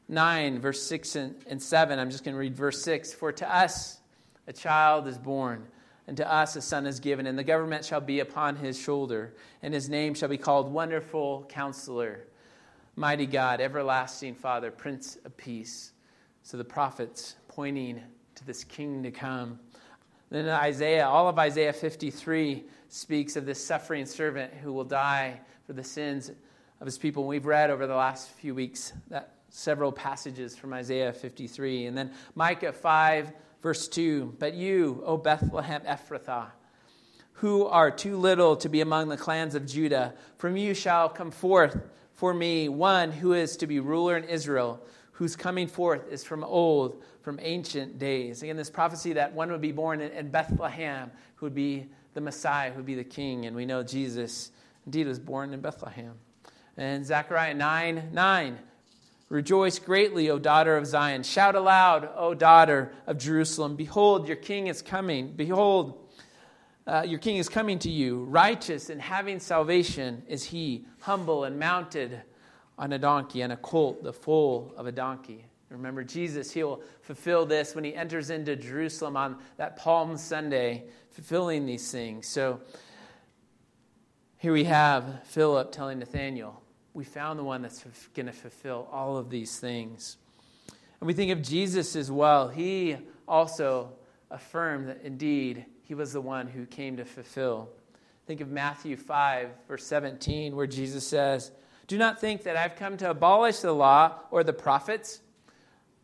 9, 0.07 0.59
verse 0.59 0.81
6 0.83 1.15
and 1.15 1.62
7. 1.62 2.00
I'm 2.00 2.09
just 2.09 2.24
going 2.24 2.36
to 2.36 2.39
read 2.39 2.55
verse 2.55 2.81
6. 2.81 3.13
For 3.13 3.33
to 3.33 3.53
us 3.53 4.00
a 4.47 4.53
child 4.53 5.07
is 5.07 5.17
born, 5.17 5.67
and 6.07 6.15
to 6.15 6.33
us 6.33 6.55
a 6.55 6.62
son 6.62 6.88
is 6.88 7.01
given, 7.01 7.27
and 7.27 7.38
the 7.38 7.43
government 7.43 7.83
shall 7.83 8.00
be 8.00 8.21
upon 8.21 8.55
his 8.55 8.79
shoulder, 8.79 9.33
and 9.62 9.74
his 9.74 9.89
name 9.89 10.13
shall 10.13 10.29
be 10.29 10.38
called 10.38 10.71
Wonderful 10.71 11.45
Counselor 11.50 12.21
Mighty 12.99 13.27
God, 13.27 13.61
everlasting 13.61 14.33
Father, 14.33 14.71
Prince 14.71 15.19
of 15.23 15.37
Peace. 15.37 15.91
So 16.41 16.57
the 16.57 16.63
prophets 16.63 17.35
pointing 17.47 18.01
to 18.33 18.43
this 18.43 18.63
king 18.63 19.03
to 19.03 19.11
come. 19.11 19.59
Then 20.31 20.49
Isaiah, 20.49 21.07
all 21.07 21.29
of 21.29 21.37
Isaiah 21.37 21.73
53 21.73 22.65
speaks 22.89 23.35
of 23.35 23.45
this 23.45 23.63
suffering 23.63 24.07
servant 24.07 24.51
who 24.51 24.73
will 24.73 24.83
die 24.83 25.39
for 25.67 25.73
the 25.73 25.83
sins 25.83 26.31
of 26.81 26.85
his 26.87 26.97
people. 26.97 27.27
we've 27.27 27.45
read 27.45 27.69
over 27.69 27.85
the 27.85 27.93
last 27.95 28.31
few 28.31 28.55
weeks 28.55 28.93
that 29.11 29.35
several 29.49 29.91
passages 29.91 30.55
from 30.55 30.73
Isaiah 30.73 31.13
53. 31.13 31.85
And 31.85 31.95
then 31.95 32.11
Micah 32.33 32.73
5, 32.73 33.31
verse 33.61 33.87
2. 33.89 34.37
But 34.39 34.55
you, 34.55 35.03
O 35.05 35.17
Bethlehem 35.17 35.83
Ephrathah, 35.83 36.47
who 37.33 37.67
are 37.67 37.91
too 37.91 38.17
little 38.17 38.55
to 38.55 38.69
be 38.69 38.81
among 38.81 39.09
the 39.09 39.17
clans 39.17 39.53
of 39.53 39.67
Judah, 39.67 40.15
from 40.39 40.57
you 40.57 40.73
shall 40.73 41.09
come 41.09 41.29
forth 41.29 41.77
for 42.17 42.33
me 42.33 42.67
one 42.67 43.12
who 43.12 43.33
is 43.33 43.55
to 43.57 43.67
be 43.67 43.79
ruler 43.79 44.17
in 44.17 44.24
Israel, 44.24 44.83
whose 45.13 45.36
coming 45.36 45.67
forth 45.67 46.12
is 46.12 46.24
from 46.24 46.43
old, 46.43 47.03
from 47.21 47.39
ancient 47.41 48.00
days. 48.00 48.41
Again, 48.41 48.57
this 48.57 48.71
prophecy 48.71 49.13
that 49.13 49.33
one 49.33 49.51
would 49.51 49.62
be 49.62 49.71
born 49.71 50.01
in 50.01 50.29
Bethlehem, 50.31 51.12
who 51.36 51.45
would 51.45 51.53
be 51.53 51.86
the 52.15 52.21
Messiah, 52.21 52.71
who 52.71 52.77
would 52.77 52.88
be 52.88 52.95
the 52.95 53.03
king. 53.03 53.45
And 53.45 53.55
we 53.55 53.67
know 53.67 53.83
Jesus 53.83 54.51
indeed 54.88 55.05
was 55.05 55.19
born 55.19 55.53
in 55.53 55.62
Bethlehem. 55.62 56.15
And 56.75 57.05
Zechariah 57.05 57.53
9 57.53 58.09
9. 58.12 58.59
Rejoice 59.29 59.77
greatly, 59.77 60.31
O 60.31 60.39
daughter 60.39 60.75
of 60.75 60.88
Zion. 60.88 61.21
Shout 61.21 61.53
aloud, 61.53 62.09
O 62.15 62.33
daughter 62.33 62.93
of 63.05 63.19
Jerusalem. 63.19 63.75
Behold, 63.75 64.27
your 64.27 64.38
king 64.38 64.67
is 64.67 64.81
coming. 64.81 65.33
Behold, 65.33 66.06
uh, 66.88 67.03
your 67.06 67.20
king 67.20 67.38
is 67.38 67.50
coming 67.50 67.77
to 67.79 67.89
you. 67.89 68.24
Righteous 68.24 68.89
and 68.89 69.01
having 69.01 69.39
salvation 69.39 70.24
is 70.27 70.46
he, 70.46 70.86
humble 71.01 71.44
and 71.44 71.60
mounted 71.60 72.22
on 72.77 72.94
a 72.94 73.00
donkey, 73.00 73.41
and 73.41 73.51
a 73.51 73.58
colt, 73.58 74.03
the 74.03 74.13
foal 74.13 74.74
of 74.77 74.86
a 74.86 74.91
donkey. 74.91 75.46
Remember, 75.70 76.03
Jesus, 76.03 76.51
he'll 76.51 76.82
fulfill 77.01 77.46
this 77.46 77.75
when 77.75 77.84
he 77.84 77.94
enters 77.94 78.29
into 78.29 78.56
Jerusalem 78.56 79.17
on 79.17 79.38
that 79.58 79.75
Palm 79.77 80.15
Sunday, 80.15 80.86
fulfilling 81.10 81.65
these 81.65 81.91
things. 81.91 82.27
So 82.27 82.62
here 84.38 84.53
we 84.53 84.63
have 84.65 85.24
Philip 85.25 85.72
telling 85.72 86.00
Nathanael, 86.00 86.62
We 86.94 87.03
found 87.03 87.39
the 87.39 87.44
one 87.44 87.63
that's 87.63 87.84
going 88.13 88.27
to 88.27 88.32
fulfill 88.32 88.88
all 88.91 89.17
of 89.17 89.29
these 89.29 89.60
things. 89.60 90.17
And 91.01 91.08
we 91.08 91.13
think 91.13 91.32
of 91.32 91.41
Jesus 91.41 91.96
as 91.96 92.10
well. 92.12 92.48
He 92.48 92.96
also 93.27 93.94
affirmed 94.29 94.88
that 94.88 95.01
indeed 95.03 95.65
he 95.88 95.96
was 95.96 96.12
the 96.12 96.22
one 96.22 96.48
who 96.48 96.65
came 96.65 96.98
to 96.98 97.06
fulfill. 97.06 97.70
Think 98.25 98.41
of 98.41 98.50
Matthew 98.50 98.98
5, 98.98 99.50
verse 99.70 99.86
17, 99.86 100.53
where 100.53 100.67
Jesus 100.67 101.08
says, 101.08 101.51
do 101.88 101.98
not 101.98 102.20
think 102.20 102.44
that 102.44 102.58
I've 102.58 102.75
come 102.75 102.98
to 102.98 103.10
abolish 103.10 103.60
the 103.60 103.72
law 103.72 104.20
or 104.29 104.44
the 104.44 104.51
prophets. 104.51 105.22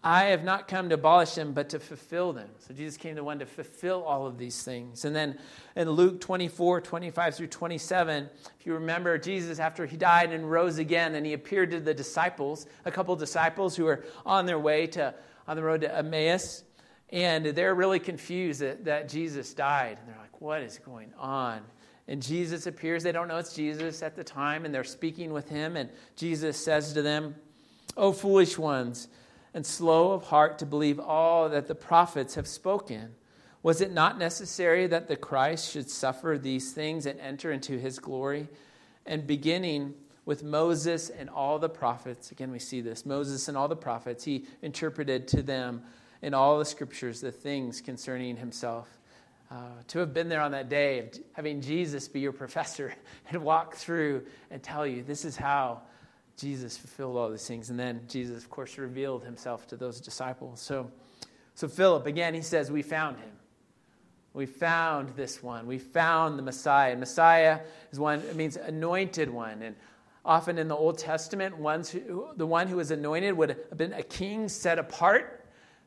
I 0.02 0.25
have 0.25 0.46
not 0.46 0.70
come 0.70 0.88
to 0.90 0.96
abolish 0.96 1.32
them, 1.36 1.52
but 1.52 1.70
to 1.70 1.80
fulfill 1.80 2.32
them. 2.32 2.48
So 2.60 2.74
Jesus 2.74 2.96
came 2.96 3.18
to 3.18 3.24
one 3.25 3.40
to 3.40 3.46
fulfill 3.46 4.04
all 4.04 4.25
of 4.25 4.38
these 4.38 4.63
things. 4.63 5.04
And 5.04 5.13
then 5.13 5.38
in 5.75 5.90
Luke 5.90 6.22
24, 6.22 6.80
25 6.80 7.36
through 7.36 7.48
27, 7.48 8.30
if 8.58 8.66
you 8.66 8.74
remember, 8.75 9.18
Jesus, 9.18 9.60
after 9.60 9.86
he 9.86 9.98
died 9.98 10.32
and 10.32 10.50
rose 10.50 10.78
again, 10.78 11.16
and 11.16 11.25
he 11.25 11.34
appeared 11.34 11.72
to 11.72 11.82
the 11.82 11.94
disciples, 11.94 12.66
a 12.86 12.92
couple 12.92 13.13
disciples 13.18 13.75
who 13.75 13.84
were 13.84 14.06
on 14.25 14.46
their 14.46 14.60
way 14.60 14.88
to 14.88 15.13
on 15.46 15.58
the 15.58 15.63
road 15.63 15.82
to 15.82 15.94
Emmaus, 15.94 16.63
and 17.13 17.46
they're 17.46 17.75
really 17.75 18.00
confused 18.00 18.60
that, 18.62 18.86
that 18.86 19.08
Jesus 19.08 19.53
died. 19.53 20.00
And 20.00 20.10
they're 20.10 20.20
like, 20.20 20.41
what 20.41 20.63
is 20.63 20.79
going 20.79 21.13
on? 21.20 21.62
And 22.08 22.22
Jesus 22.22 22.65
appears. 22.65 23.03
They 23.03 23.12
don't 23.12 23.27
know 23.27 23.38
it's 23.38 23.53
Jesus 23.53 24.01
at 24.01 24.15
the 24.15 24.24
time, 24.24 24.65
and 24.65 24.74
they're 24.74 24.84
speaking 24.84 25.32
with 25.32 25.48
him. 25.48 25.77
And 25.77 25.89
Jesus 26.15 26.58
says 26.58 26.91
to 26.93 27.03
them, 27.03 27.36
O 27.96 28.12
foolish 28.12 28.58
ones, 28.58 29.08
and 29.53 29.63
slow 29.63 30.13
of 30.13 30.24
heart 30.24 30.58
to 30.58 30.65
believe 30.65 31.00
all 31.00 31.48
that 31.50 31.67
the 31.67 31.75
prophets 31.75 32.34
have 32.34 32.48
spoken. 32.48 33.13
Was 33.62 33.79
it 33.79 33.93
not 33.93 34.17
necessary 34.17 34.88
that 34.88 35.08
the 35.08 35.15
Christ 35.15 35.72
should 35.72 35.91
suffer 35.91 36.39
these 36.41 36.72
things 36.72 37.05
and 37.05 37.20
enter 37.20 37.51
into 37.51 37.77
his 37.77 38.00
glory? 38.00 38.50
And 39.05 39.27
beginning 39.27 39.93
with 40.25 40.43
Moses 40.43 41.12
and 41.12 41.29
all 41.29 41.60
the 41.60 41.70
prophets, 41.70 42.32
again, 42.32 42.51
we 42.51 42.58
see 42.58 42.82
this 42.82 43.05
Moses 43.05 43.48
and 43.48 43.55
all 43.55 43.67
the 43.67 43.75
prophets, 43.75 44.24
he 44.24 44.46
interpreted 44.63 45.27
to 45.27 45.43
them 45.43 45.84
in 46.24 46.34
all 46.34 46.58
the 46.58 46.65
scriptures 46.65 47.22
the 47.22 47.32
things 47.32 47.82
concerning 47.82 48.38
himself. 48.38 48.88
Uh, 49.51 49.58
to 49.88 50.00
have 50.00 50.13
been 50.13 50.30
there 50.30 50.42
on 50.42 50.51
that 50.53 50.70
day, 50.70 51.00
of 51.00 51.10
having 51.34 51.62
Jesus 51.62 52.08
be 52.08 52.22
your 52.22 52.32
professor 52.44 52.96
and 53.30 53.44
walk 53.44 53.75
through 53.75 54.25
and 54.50 54.63
tell 54.63 54.88
you 54.88 55.03
this 55.03 55.25
is 55.25 55.36
how 55.36 55.82
Jesus 56.38 56.77
fulfilled 56.77 57.18
all 57.18 57.30
these 57.30 57.46
things. 57.46 57.70
And 57.70 57.77
then 57.77 58.01
Jesus, 58.08 58.44
of 58.44 58.50
course, 58.50 58.77
revealed 58.77 59.24
himself 59.24 59.68
to 59.68 59.75
those 59.75 60.00
disciples. 60.00 60.62
So, 60.62 60.89
so 61.53 61.68
Philip, 61.68 62.08
again, 62.08 62.34
he 62.34 62.42
says, 62.42 62.72
We 62.72 62.82
found 62.82 63.18
him. 63.18 63.30
We 64.34 64.48
found 64.48 65.10
this 65.10 65.44
one. 65.44 65.68
We 65.68 65.77
found 65.77 66.39
the 66.39 66.44
Messiah. 66.44 66.92
And 66.92 67.00
Messiah 67.01 67.60
is 67.92 68.00
one, 68.00 68.22
it 68.22 68.36
means 68.36 68.56
anointed 68.56 69.30
one. 69.30 69.62
And 69.62 69.75
often 70.25 70.58
in 70.58 70.70
the 70.70 70.75
Old 70.75 70.98
Testament, 70.98 71.56
who, 71.56 72.30
the 72.36 72.48
one 72.48 72.68
who 72.68 72.77
was 72.77 72.89
anointed 72.89 73.38
would 73.38 73.50
have 73.50 73.77
been 73.77 73.94
a 73.94 74.01
king 74.01 74.48
set 74.48 74.80
apart. 74.80 75.42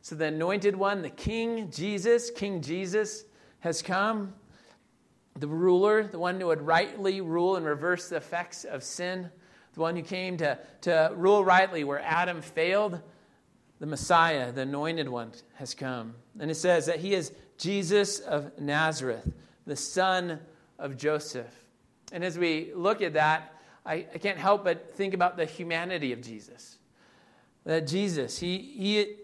So 0.07 0.15
the 0.15 0.27
anointed 0.27 0.77
one, 0.77 1.03
the 1.03 1.11
king, 1.11 1.69
Jesus, 1.69 2.31
King 2.31 2.61
Jesus, 2.61 3.25
has 3.59 3.83
come, 3.83 4.35
the 5.35 5.49
ruler, 5.49 6.07
the 6.07 6.21
one 6.21 6.41
who 6.41 6.47
would 6.47 6.63
rightly 6.63 7.21
rule 7.21 7.57
and 7.57 7.67
reverse 7.67 8.09
the 8.09 8.15
effects 8.15 8.63
of 8.63 8.85
sin, 8.85 9.29
the 9.75 9.81
one 9.81 9.97
who 9.97 10.03
came 10.03 10.37
to, 10.37 10.61
to 10.83 11.13
rule 11.17 11.45
rightly 11.45 11.83
where 11.83 11.99
Adam 11.99 12.41
failed, 12.41 13.01
the 13.81 13.87
Messiah, 13.87 14.53
the 14.53 14.61
anointed 14.61 15.09
one, 15.09 15.33
has 15.55 15.75
come. 15.75 16.15
And 16.39 16.53
it 16.53 16.57
says 16.57 16.87
that 16.87 17.01
he 17.01 17.13
is 17.13 17.33
Jesus 17.59 18.21
of 18.21 18.61
Nazareth, 18.61 19.29
the 19.67 19.75
son 19.75 20.39
of 20.79 20.97
Joseph. 20.97 21.53
And 22.13 22.23
as 22.23 22.39
we 22.39 22.71
look 22.77 23.03
at 23.03 23.15
that, 23.15 23.53
I, 23.85 24.07
I 24.15 24.19
can't 24.19 24.39
help 24.39 24.63
but 24.63 24.95
think 24.95 25.15
about 25.15 25.37
the 25.37 25.47
humanity 25.47 26.13
of 26.13 26.23
Jesus. 26.23 26.79
That 27.65 27.89
Jesus, 27.89 28.39
he, 28.39 28.59
he 28.59 29.17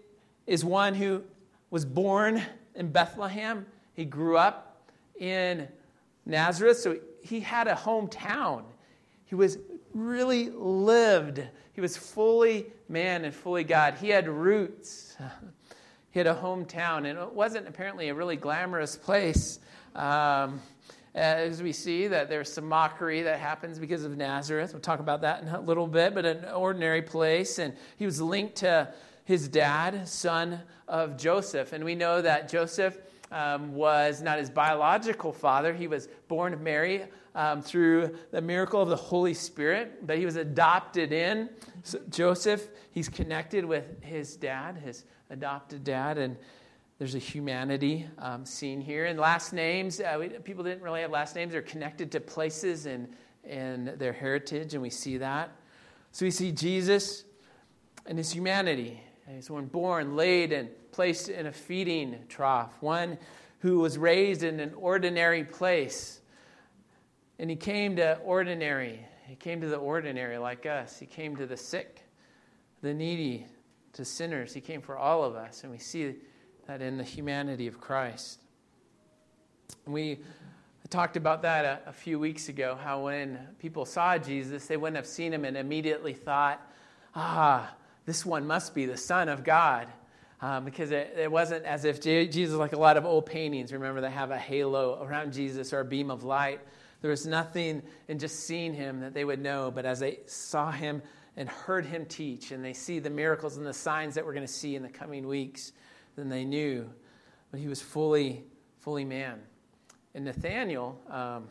is 0.47 0.63
one 0.65 0.93
who 0.93 1.23
was 1.69 1.85
born 1.85 2.41
in 2.75 2.91
Bethlehem 2.91 3.65
he 3.93 4.05
grew 4.05 4.37
up 4.37 4.89
in 5.19 5.67
Nazareth, 6.25 6.77
so 6.77 6.97
he 7.21 7.39
had 7.39 7.67
a 7.67 7.75
hometown. 7.75 8.63
He 9.25 9.35
was 9.35 9.59
really 9.93 10.49
lived. 10.49 11.43
He 11.73 11.81
was 11.81 11.95
fully 11.95 12.65
man 12.89 13.23
and 13.25 13.33
fully 13.33 13.63
God. 13.63 13.95
He 13.95 14.09
had 14.09 14.27
roots. 14.27 15.15
He 16.11 16.19
had 16.19 16.27
a 16.27 16.35
hometown, 16.35 17.09
and 17.09 17.17
it 17.17 17.33
wasn't 17.33 17.67
apparently 17.67 18.09
a 18.09 18.13
really 18.13 18.35
glamorous 18.35 18.95
place. 18.95 19.57
Um, 19.95 20.61
as 21.15 21.63
we 21.63 21.73
see 21.73 22.05
that 22.05 22.29
there's 22.29 22.53
some 22.53 22.69
mockery 22.69 23.23
that 23.23 23.39
happens 23.39 23.79
because 23.79 24.03
of 24.03 24.15
Nazareth. 24.15 24.73
We'll 24.73 24.81
talk 24.81 24.99
about 24.99 25.21
that 25.21 25.41
in 25.41 25.47
a 25.47 25.59
little 25.59 25.87
bit, 25.87 26.13
but 26.13 26.23
an 26.23 26.45
ordinary 26.45 27.01
place. 27.01 27.57
And 27.57 27.73
he 27.97 28.05
was 28.05 28.21
linked 28.21 28.57
to 28.57 28.93
his 29.25 29.47
dad, 29.47 30.07
son 30.07 30.61
of 30.87 31.17
Joseph. 31.17 31.73
And 31.73 31.83
we 31.83 31.95
know 31.95 32.21
that 32.21 32.49
Joseph 32.49 32.97
um, 33.31 33.73
was 33.73 34.21
not 34.21 34.37
his 34.37 34.49
biological 34.49 35.33
father. 35.33 35.73
He 35.73 35.87
was 35.87 36.07
born 36.27 36.53
of 36.53 36.61
Mary 36.61 37.05
um, 37.35 37.61
through 37.61 38.15
the 38.31 38.41
miracle 38.41 38.81
of 38.81 38.89
the 38.89 38.95
Holy 38.95 39.33
Spirit, 39.33 40.05
but 40.05 40.17
he 40.17 40.25
was 40.25 40.35
adopted 40.35 41.11
in. 41.11 41.49
So 41.83 41.99
Joseph, 42.09 42.67
he's 42.91 43.09
connected 43.09 43.65
with 43.65 44.03
his 44.03 44.35
dad, 44.35 44.77
his 44.77 45.05
adopted 45.29 45.83
dad, 45.83 46.17
and 46.17 46.37
there's 46.99 47.15
a 47.15 47.19
humanity 47.19 48.07
um, 48.19 48.45
seen 48.45 48.79
here. 48.79 49.05
And 49.05 49.19
last 49.19 49.51
names, 49.51 49.99
uh, 49.99 50.15
we, 50.19 50.29
people 50.29 50.63
didn't 50.63 50.83
really 50.83 51.01
have 51.01 51.11
last 51.11 51.35
names. 51.35 51.53
They're 51.53 51.61
connected 51.63 52.11
to 52.11 52.19
places 52.19 52.85
and, 52.85 53.09
and 53.43 53.87
their 53.87 54.13
heritage, 54.13 54.73
and 54.73 54.81
we 54.81 54.91
see 54.91 55.17
that. 55.17 55.51
So 56.11 56.25
we 56.25 56.31
see 56.31 56.51
Jesus 56.51 57.23
and 58.05 58.17
his 58.17 58.31
humanity. 58.31 59.01
He's 59.27 59.49
one 59.49 59.65
born, 59.65 60.15
laid, 60.15 60.51
and 60.51 60.69
placed 60.91 61.29
in 61.29 61.45
a 61.45 61.51
feeding 61.51 62.19
trough, 62.27 62.71
one 62.81 63.17
who 63.59 63.79
was 63.79 63.97
raised 63.97 64.43
in 64.43 64.59
an 64.59 64.73
ordinary 64.75 65.43
place. 65.43 66.19
And 67.39 67.49
he 67.49 67.55
came 67.55 67.95
to 67.95 68.17
ordinary. 68.17 69.05
He 69.25 69.35
came 69.35 69.61
to 69.61 69.67
the 69.67 69.77
ordinary 69.77 70.37
like 70.37 70.65
us. 70.65 70.99
He 70.99 71.05
came 71.05 71.35
to 71.37 71.45
the 71.45 71.57
sick, 71.57 72.01
the 72.81 72.93
needy, 72.93 73.45
to 73.93 74.03
sinners. 74.03 74.53
He 74.53 74.61
came 74.61 74.81
for 74.81 74.97
all 74.97 75.23
of 75.23 75.35
us. 75.35 75.63
And 75.63 75.71
we 75.71 75.77
see 75.77 76.15
that 76.67 76.81
in 76.81 76.97
the 76.97 77.03
humanity 77.03 77.67
of 77.67 77.79
Christ. 77.79 78.39
We 79.85 80.19
talked 80.89 81.17
about 81.17 81.41
that 81.41 81.65
a, 81.65 81.89
a, 81.89 81.93
few 81.93 82.19
weeks 82.19 82.49
ago 82.49 82.77
how 82.79 83.05
when 83.05 83.39
people 83.57 83.83
saw 83.83 84.17
Jesus, 84.17 84.67
they 84.67 84.77
wouldn't 84.77 84.95
have 84.95 85.07
seen 85.07 85.33
him 85.33 85.43
and 85.43 85.57
immediately 85.57 86.13
thought, 86.13 86.61
ah, 87.15 87.73
this 88.05 88.25
one 88.25 88.45
must 88.45 88.73
be 88.75 88.85
the 88.85 88.97
Son 88.97 89.29
of 89.29 89.43
God. 89.43 89.87
Um, 90.41 90.65
because 90.65 90.91
it, 90.91 91.15
it, 91.17 91.31
wasn't 91.31 91.63
as 91.63 91.85
if 91.85 92.01
Jesus, 92.01 92.53
like 92.53 92.73
a 92.73 92.77
lot 92.77 92.97
of 92.97 93.05
old 93.05 93.25
paintings, 93.25 93.71
remember, 93.71 94.01
they 94.01 94.11
have 94.11 94.29
a 94.29 94.37
halo 94.37 95.01
around 95.01 95.31
Jesus 95.31 95.71
or 95.71 95.79
a 95.79 95.85
beam 95.85 96.11
of 96.11 96.25
light. 96.25 96.59
There 96.99 97.11
was 97.11 97.25
nothing 97.25 97.81
in 98.09 98.19
just 98.19 98.41
seeing 98.41 98.73
him 98.73 98.99
that 98.99 99.13
they 99.13 99.23
would 99.23 99.39
know, 99.39 99.71
but 99.71 99.85
as 99.85 100.01
they 100.01 100.19
saw 100.25 100.69
him 100.69 101.01
and 101.37 101.47
heard 101.47 101.85
him 101.85 102.05
teach, 102.05 102.51
and 102.51 102.63
they 102.63 102.73
see 102.73 102.99
the 102.99 103.09
miracles 103.09 103.55
and 103.55 103.65
the 103.65 103.73
signs 103.73 104.15
that 104.15 104.25
we're 104.25 104.33
going 104.33 104.45
to 104.45 104.51
see 104.51 104.75
in 104.75 104.83
the 104.83 104.89
coming 104.89 105.27
weeks, 105.27 105.71
then 106.17 106.27
they 106.27 106.43
knew 106.43 106.89
but 107.53 107.59
he 107.59 107.67
was 107.67 107.83
fully, 107.83 108.43
fully 108.79 109.05
man. 109.05 109.39
And 110.15 110.25
Nathaniel, 110.25 110.99
um, 111.07 111.49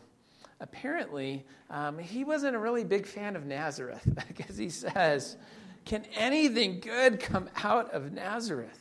apparently, 0.60 1.46
um, 1.70 1.96
he 1.96 2.24
wasn't 2.24 2.56
a 2.56 2.58
really 2.58 2.82
big 2.82 3.06
fan 3.06 3.36
of 3.36 3.46
Nazareth 3.46 4.02
because 4.26 4.56
he 4.56 4.68
says, 4.68 5.36
Can 5.84 6.04
anything 6.16 6.80
good 6.80 7.20
come 7.20 7.48
out 7.62 7.92
of 7.92 8.12
Nazareth? 8.12 8.78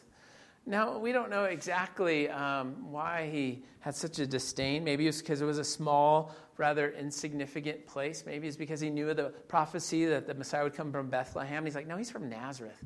Now, 0.65 0.99
we 0.99 1.11
don't 1.11 1.31
know 1.31 1.45
exactly 1.45 2.29
um, 2.29 2.91
why 2.91 3.29
he 3.31 3.63
had 3.79 3.95
such 3.95 4.19
a 4.19 4.27
disdain. 4.27 4.83
Maybe 4.83 5.07
it's 5.07 5.19
because 5.19 5.41
it 5.41 5.45
was 5.45 5.57
a 5.57 5.63
small, 5.63 6.35
rather 6.57 6.91
insignificant 6.91 7.87
place. 7.87 8.23
Maybe 8.25 8.47
it's 8.47 8.57
because 8.57 8.79
he 8.79 8.91
knew 8.91 9.09
of 9.09 9.17
the 9.17 9.29
prophecy 9.47 10.05
that 10.05 10.27
the 10.27 10.35
Messiah 10.35 10.63
would 10.63 10.75
come 10.75 10.91
from 10.91 11.09
Bethlehem. 11.09 11.65
He's 11.65 11.73
like, 11.73 11.87
no, 11.87 11.97
he's 11.97 12.11
from 12.11 12.29
Nazareth. 12.29 12.77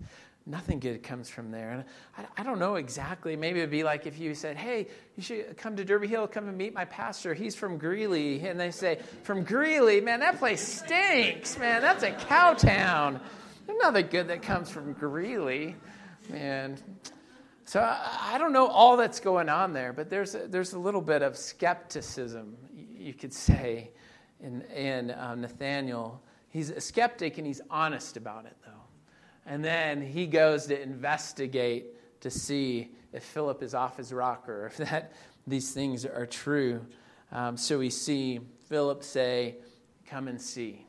Nothing 0.45 0.79
good 0.79 1.03
comes 1.03 1.29
from 1.29 1.51
there. 1.51 1.71
And 1.71 1.83
I, 2.17 2.41
I 2.41 2.43
don't 2.43 2.59
know 2.59 2.75
exactly. 2.75 3.35
Maybe 3.35 3.59
it 3.59 3.63
would 3.63 3.71
be 3.71 3.83
like 3.83 4.05
if 4.05 4.19
you 4.19 4.35
said, 4.35 4.55
hey, 4.55 4.87
you 5.17 5.23
should 5.23 5.57
come 5.57 5.75
to 5.75 5.83
Derby 5.83 6.07
Hill, 6.07 6.27
come 6.27 6.47
and 6.47 6.57
meet 6.57 6.73
my 6.73 6.85
pastor. 6.85 7.33
He's 7.33 7.55
from 7.55 7.77
Greeley. 7.77 8.47
And 8.47 8.57
they 8.57 8.71
say, 8.71 8.99
from 9.23 9.43
Greeley? 9.43 9.99
Man, 9.99 10.21
that 10.21 10.37
place 10.39 10.61
stinks. 10.61 11.57
Man, 11.57 11.81
that's 11.81 12.03
a 12.03 12.11
cow 12.11 12.53
town. 12.53 13.19
Nothing 13.67 14.07
good 14.07 14.27
that 14.27 14.41
comes 14.41 14.69
from 14.69 14.93
Greeley. 14.93 15.75
Man, 16.29 16.77
so 17.65 17.81
I 17.81 18.37
don't 18.37 18.53
know 18.53 18.67
all 18.67 18.95
that's 18.95 19.19
going 19.19 19.49
on 19.49 19.73
there, 19.73 19.91
but 19.91 20.09
there's 20.09 20.35
a, 20.35 20.47
there's 20.47 20.73
a 20.73 20.79
little 20.79 21.01
bit 21.01 21.23
of 21.23 21.35
skepticism, 21.35 22.55
you 22.95 23.13
could 23.13 23.33
say, 23.33 23.91
in, 24.41 24.61
in 24.63 25.13
um, 25.17 25.41
Nathaniel. 25.41 26.21
He's 26.49 26.69
a 26.69 26.79
skeptic 26.79 27.37
and 27.37 27.47
he's 27.47 27.61
honest 27.69 28.17
about 28.17 28.45
it, 28.45 28.55
though. 28.63 28.71
And 29.47 29.63
then 29.65 30.01
he 30.01 30.27
goes 30.27 30.67
to 30.67 30.79
investigate 30.79 32.21
to 32.21 32.29
see 32.29 32.91
if 33.13 33.23
Philip 33.23 33.63
is 33.63 33.73
off 33.73 33.97
his 33.97 34.13
rocker, 34.13 34.67
if 34.67 34.77
that 34.89 35.13
these 35.47 35.71
things 35.73 36.05
are 36.05 36.25
true. 36.25 36.85
Um, 37.31 37.57
so 37.57 37.79
we 37.79 37.89
see 37.89 38.39
Philip 38.67 39.03
say, 39.03 39.55
"Come 40.07 40.27
and 40.27 40.41
see." 40.41 40.85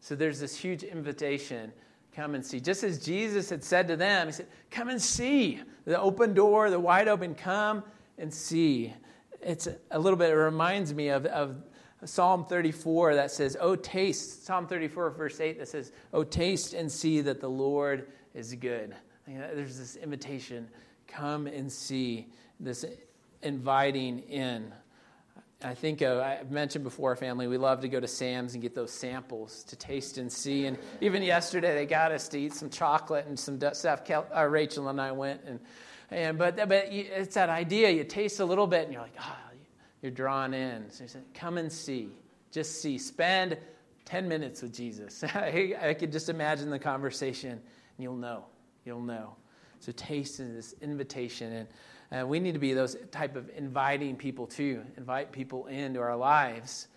So 0.00 0.14
there's 0.16 0.40
this 0.40 0.56
huge 0.56 0.82
invitation 0.82 1.72
Come 2.14 2.34
and 2.34 2.44
see. 2.44 2.60
Just 2.60 2.84
as 2.84 2.98
Jesus 2.98 3.48
had 3.50 3.64
said 3.64 3.88
to 3.88 3.96
them, 3.96 4.28
He 4.28 4.32
said, 4.32 4.46
Come 4.70 4.88
and 4.88 5.00
see. 5.00 5.60
The 5.84 6.00
open 6.00 6.34
door, 6.34 6.70
the 6.70 6.78
wide 6.78 7.08
open, 7.08 7.34
come 7.34 7.82
and 8.18 8.32
see. 8.32 8.92
It's 9.40 9.68
a 9.90 9.98
little 9.98 10.18
bit, 10.18 10.30
it 10.30 10.34
reminds 10.34 10.94
me 10.94 11.08
of, 11.08 11.26
of 11.26 11.56
Psalm 12.04 12.44
34 12.44 13.14
that 13.14 13.30
says, 13.30 13.56
Oh, 13.60 13.76
taste, 13.76 14.44
Psalm 14.44 14.66
34, 14.66 15.10
verse 15.10 15.40
8, 15.40 15.58
that 15.58 15.68
says, 15.68 15.92
Oh, 16.12 16.22
taste 16.22 16.74
and 16.74 16.90
see 16.90 17.20
that 17.22 17.40
the 17.40 17.48
Lord 17.48 18.08
is 18.34 18.54
good. 18.54 18.94
There's 19.26 19.78
this 19.78 19.96
invitation 19.96 20.68
come 21.06 21.46
and 21.46 21.70
see, 21.70 22.28
this 22.58 22.84
inviting 23.42 24.20
in. 24.20 24.72
I 25.64 25.74
think 25.74 26.00
of, 26.00 26.18
I've 26.18 26.50
mentioned 26.50 26.84
before, 26.84 27.14
family, 27.16 27.46
we 27.46 27.56
love 27.56 27.80
to 27.82 27.88
go 27.88 28.00
to 28.00 28.08
Sam's 28.08 28.54
and 28.54 28.62
get 28.62 28.74
those 28.74 28.92
samples 28.92 29.64
to 29.64 29.76
taste 29.76 30.18
and 30.18 30.32
see. 30.32 30.66
And 30.66 30.76
even 31.00 31.22
yesterday, 31.22 31.74
they 31.74 31.86
got 31.86 32.12
us 32.12 32.28
to 32.28 32.38
eat 32.38 32.54
some 32.54 32.70
chocolate 32.70 33.26
and 33.26 33.38
some 33.38 33.60
stuff. 33.72 34.02
Uh, 34.10 34.44
Rachel 34.44 34.88
and 34.88 35.00
I 35.00 35.12
went. 35.12 35.42
And, 35.44 35.60
and, 36.10 36.38
but, 36.38 36.56
but 36.56 36.88
it's 36.90 37.34
that 37.34 37.48
idea. 37.48 37.90
You 37.90 38.04
taste 38.04 38.40
a 38.40 38.44
little 38.44 38.66
bit 38.66 38.84
and 38.84 38.92
you're 38.92 39.02
like, 39.02 39.16
ah, 39.18 39.38
oh, 39.48 39.56
you're 40.00 40.10
drawn 40.10 40.52
in. 40.54 40.90
So 40.90 41.04
he 41.04 41.08
said, 41.08 41.24
come 41.34 41.58
and 41.58 41.72
see. 41.72 42.08
Just 42.50 42.82
see. 42.82 42.98
Spend 42.98 43.56
10 44.04 44.28
minutes 44.28 44.62
with 44.62 44.74
Jesus. 44.74 45.22
I, 45.34 45.74
I 45.80 45.94
could 45.94 46.12
just 46.12 46.28
imagine 46.28 46.70
the 46.70 46.78
conversation, 46.78 47.52
and 47.52 47.60
you'll 47.98 48.16
know. 48.16 48.46
You'll 48.84 49.00
know. 49.00 49.36
So 49.80 49.92
taste 49.92 50.40
is 50.40 50.54
this 50.54 50.74
invitation. 50.80 51.52
And 51.52 51.68
uh, 52.12 52.26
we 52.26 52.38
need 52.38 52.52
to 52.52 52.60
be 52.60 52.74
those 52.74 52.96
type 53.10 53.36
of 53.36 53.50
inviting 53.56 54.16
people 54.16 54.46
too. 54.46 54.82
Invite 54.96 55.32
people 55.32 55.66
into 55.66 56.00
our 56.00 56.16
lives. 56.16 56.88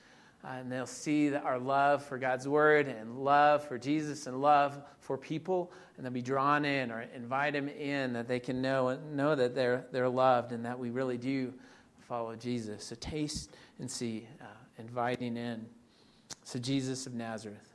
Uh, 0.43 0.57
and 0.59 0.71
they'll 0.71 0.85
see 0.85 1.33
our 1.33 1.57
love 1.57 2.05
for 2.05 2.19
God's 2.19 2.47
word 2.47 2.87
and 2.87 3.23
love 3.23 3.67
for 3.67 3.79
Jesus 3.79 4.27
and 4.27 4.41
love 4.41 4.77
for 4.99 5.17
people, 5.17 5.71
and 5.97 6.05
they'll 6.05 6.13
be 6.13 6.21
drawn 6.21 6.65
in 6.65 6.91
or 6.91 7.05
invite 7.15 7.53
them 7.53 7.67
in 7.67 8.13
that 8.13 8.27
they 8.27 8.39
can 8.39 8.61
know 8.61 8.95
know 9.11 9.33
that 9.33 9.55
they're 9.55 9.85
they're 9.91 10.07
loved 10.07 10.51
and 10.51 10.63
that 10.63 10.77
we 10.77 10.91
really 10.91 11.17
do 11.17 11.51
follow 12.07 12.35
Jesus. 12.35 12.83
So 12.83 12.95
taste 12.99 13.55
and 13.79 13.89
see, 13.89 14.27
uh, 14.39 14.45
inviting 14.77 15.35
in. 15.35 15.65
So 16.43 16.59
Jesus 16.59 17.07
of 17.07 17.15
Nazareth, 17.15 17.73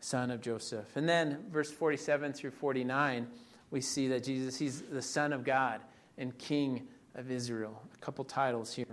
son 0.00 0.30
of 0.30 0.42
Joseph, 0.42 0.96
and 0.96 1.08
then 1.08 1.38
verse 1.50 1.70
forty-seven 1.70 2.34
through 2.34 2.50
forty-nine, 2.50 3.26
we 3.70 3.80
see 3.80 4.06
that 4.08 4.22
Jesus 4.22 4.58
he's 4.58 4.82
the 4.82 5.00
Son 5.00 5.32
of 5.32 5.44
God 5.44 5.80
and 6.18 6.36
King 6.38 6.88
of 7.14 7.30
Israel. 7.30 7.82
A 7.94 7.98
couple 7.98 8.24
titles 8.24 8.74
here. 8.74 8.86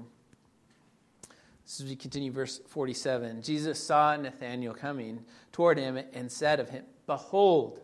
So 1.66 1.86
we 1.86 1.96
continue, 1.96 2.32
verse 2.32 2.60
47 2.68 3.42
Jesus 3.42 3.82
saw 3.82 4.16
Nathanael 4.16 4.74
coming 4.74 5.24
toward 5.52 5.78
him 5.78 5.98
and 6.14 6.32
said 6.32 6.60
of 6.60 6.70
him, 6.70 6.84
Behold, 7.06 7.80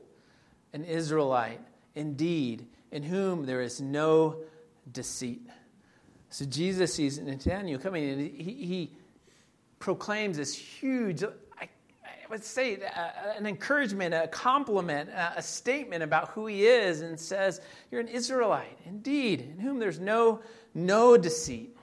an 0.73 0.83
Israelite, 0.83 1.61
indeed, 1.95 2.67
in 2.91 3.03
whom 3.03 3.45
there 3.45 3.61
is 3.61 3.81
no 3.81 4.37
deceit. 4.91 5.41
So 6.29 6.45
Jesus 6.45 6.93
sees 6.93 7.19
Nathanael 7.19 7.79
coming, 7.79 8.09
and 8.09 8.21
he, 8.21 8.53
he 8.53 8.91
proclaims 9.79 10.37
this 10.37 10.53
huge 10.53 11.23
would 12.29 12.43
say 12.43 12.77
uh, 12.77 13.33
an 13.37 13.45
encouragement, 13.45 14.13
a 14.13 14.27
compliment, 14.27 15.09
a 15.35 15.41
statement 15.41 16.03
about 16.03 16.29
who 16.29 16.45
he 16.45 16.65
is, 16.65 17.01
and 17.01 17.19
says, 17.19 17.61
You're 17.91 18.01
an 18.01 18.07
Israelite, 18.07 18.77
indeed, 18.85 19.41
in 19.41 19.59
whom 19.59 19.79
there's 19.79 19.99
no, 19.99 20.41
no 20.73 21.17
deceit. 21.17 21.75